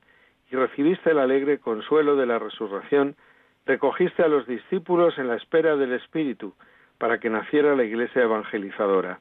y 0.52 0.56
recibiste 0.56 1.12
el 1.12 1.20
alegre 1.20 1.60
consuelo 1.60 2.16
de 2.16 2.26
la 2.26 2.40
resurrección, 2.40 3.16
recogiste 3.66 4.24
a 4.24 4.28
los 4.28 4.46
discípulos 4.46 5.18
en 5.18 5.28
la 5.28 5.36
espera 5.36 5.76
del 5.78 5.94
Espíritu 5.94 6.54
para 6.98 7.20
que 7.20 7.30
naciera 7.30 7.76
la 7.76 7.84
Iglesia 7.84 8.24
evangelizadora. 8.24 9.20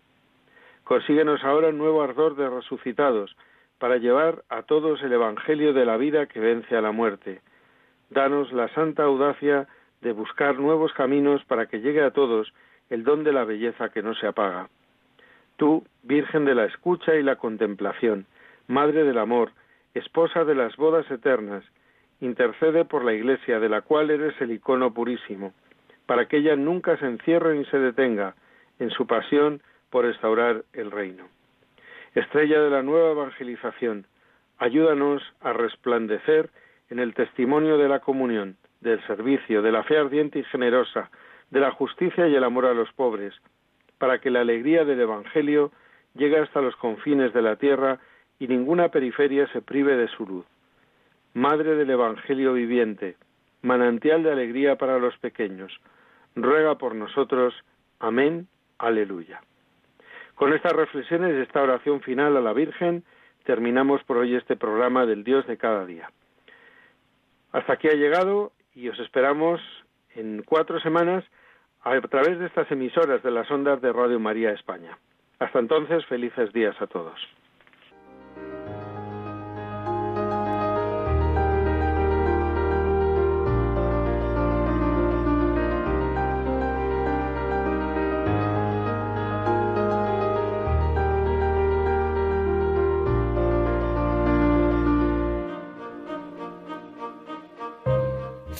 Consíguenos 0.85 1.43
ahora 1.45 1.69
un 1.69 1.79
nuevo 1.79 2.03
ardor 2.03 2.37
de 2.37 2.49
resucitados 2.49 3.37
para 3.79 3.97
llevar 3.97 4.45
a 4.49 4.63
todos 4.63 5.03
el 5.03 5.13
Evangelio 5.13 5.73
de 5.73 5.85
la 5.85 5.97
vida 5.97 6.27
que 6.27 6.41
vence 6.41 6.77
a 6.77 6.81
la 6.81 6.93
muerte. 6.93 7.41
Danos 8.11 8.53
la 8.53 8.69
santa 8.69 9.05
audacia 9.05 9.67
de 10.03 10.13
buscar 10.13 10.59
nuevos 10.59 10.93
caminos 10.93 11.45
para 11.47 11.67
que 11.67 11.81
llegue 11.81 12.03
a 12.03 12.11
todos 12.11 12.53
el 12.91 13.03
don 13.03 13.25
de 13.25 13.33
la 13.33 13.45
belleza 13.45 13.89
que 13.89 14.03
no 14.03 14.15
se 14.15 14.27
apaga. 14.27 14.69
Tú, 15.57 15.85
Virgen 16.03 16.45
de 16.45 16.55
la 16.55 16.67
escucha 16.67 17.15
y 17.15 17.23
la 17.23 17.37
contemplación, 17.37 18.27
Madre 18.67 19.05
del 19.05 19.19
amor, 19.19 19.53
esposa 19.95 20.45
de 20.45 20.55
las 20.55 20.77
bodas 20.77 21.11
eternas, 21.11 21.65
intercede 22.21 22.85
por 22.85 23.05
la 23.05 23.13
Iglesia, 23.13 23.61
de 23.61 23.69
la 23.69 23.83
cual 23.83 24.11
eres 24.11 24.39
el 24.41 24.53
icono 24.53 24.93
purísimo, 24.93 25.53
para 26.07 26.27
que 26.27 26.39
ella 26.39 26.57
nunca 26.57 26.97
se 26.99 27.07
encierre 27.07 27.57
ni 27.57 27.65
se 27.67 27.79
detenga 27.79 28.35
en 28.79 28.91
su 28.91 29.07
pasión 29.07 29.63
por 29.91 30.05
restaurar 30.05 30.65
el 30.73 30.91
reino. 30.91 31.29
Estrella 32.15 32.61
de 32.61 32.71
la 32.71 32.83
nueva 32.83 33.13
evangelización, 33.13 34.07
ayúdanos 34.59 35.23
a 35.41 35.53
resplandecer 35.53 36.51
en 36.91 36.99
el 36.99 37.15
testimonio 37.15 37.79
de 37.79 37.89
la 37.89 38.01
comunión, 38.01 38.57
del 38.81 39.05
servicio, 39.07 39.63
de 39.63 39.73
la 39.73 39.83
fe 39.83 39.97
ardiente 39.97 40.39
y 40.39 40.45
generosa, 40.45 41.11
de 41.51 41.61
la 41.61 41.71
justicia 41.71 42.29
y 42.29 42.35
el 42.35 42.45
amor 42.45 42.67
a 42.67 42.75
los 42.75 42.93
pobres, 42.93 43.35
para 43.99 44.21
que 44.21 44.31
la 44.31 44.41
alegría 44.41 44.85
del 44.85 45.01
Evangelio 45.01 45.73
llegue 46.15 46.39
hasta 46.39 46.61
los 46.61 46.77
confines 46.77 47.33
de 47.33 47.43
la 47.43 47.57
tierra 47.57 47.99
y 48.39 48.49
ninguna 48.49 48.89
periferia 48.89 49.47
se 49.49 49.63
prive 49.63 49.97
de 49.97 50.09
su 50.09 50.27
luz. 50.27 50.45
Madre 51.33 51.75
del 51.77 51.91
Evangelio 51.91 52.53
viviente, 52.53 53.17
manantial 53.63 54.23
de 54.23 54.33
alegría 54.33 54.77
para 54.77 54.99
los 54.99 55.17
pequeños, 55.19 55.73
ruega 56.35 56.77
por 56.77 56.95
nosotros. 56.95 57.55
Amén. 58.01 58.49
Aleluya. 58.79 59.41
Con 60.35 60.53
estas 60.53 60.73
reflexiones 60.73 61.37
y 61.37 61.43
esta 61.43 61.63
oración 61.63 62.01
final 62.01 62.37
a 62.37 62.41
la 62.41 62.53
Virgen, 62.53 63.05
terminamos 63.45 64.03
por 64.05 64.19
hoy 64.19 64.35
este 64.35 64.57
programa 64.57 65.07
del 65.07 65.23
Dios 65.23 65.47
de 65.47 65.57
cada 65.57 65.87
día. 65.87 66.11
Hasta 67.53 67.75
aquí 67.75 67.89
ha 67.89 67.95
llegado 67.95 68.53
y 68.75 68.89
os 68.89 68.99
esperamos 68.99 69.61
en 70.17 70.43
cuatro 70.43 70.81
semanas 70.81 71.25
a 71.83 72.01
través 72.01 72.39
de 72.39 72.47
estas 72.47 72.71
emisoras 72.71 73.23
de 73.23 73.31
las 73.31 73.49
ondas 73.51 73.81
de 73.81 73.93
Radio 73.93 74.19
María 74.19 74.51
España. 74.51 74.99
Hasta 75.39 75.59
entonces, 75.59 76.05
felices 76.07 76.53
días 76.53 76.81
a 76.81 76.87
todos. 76.87 77.21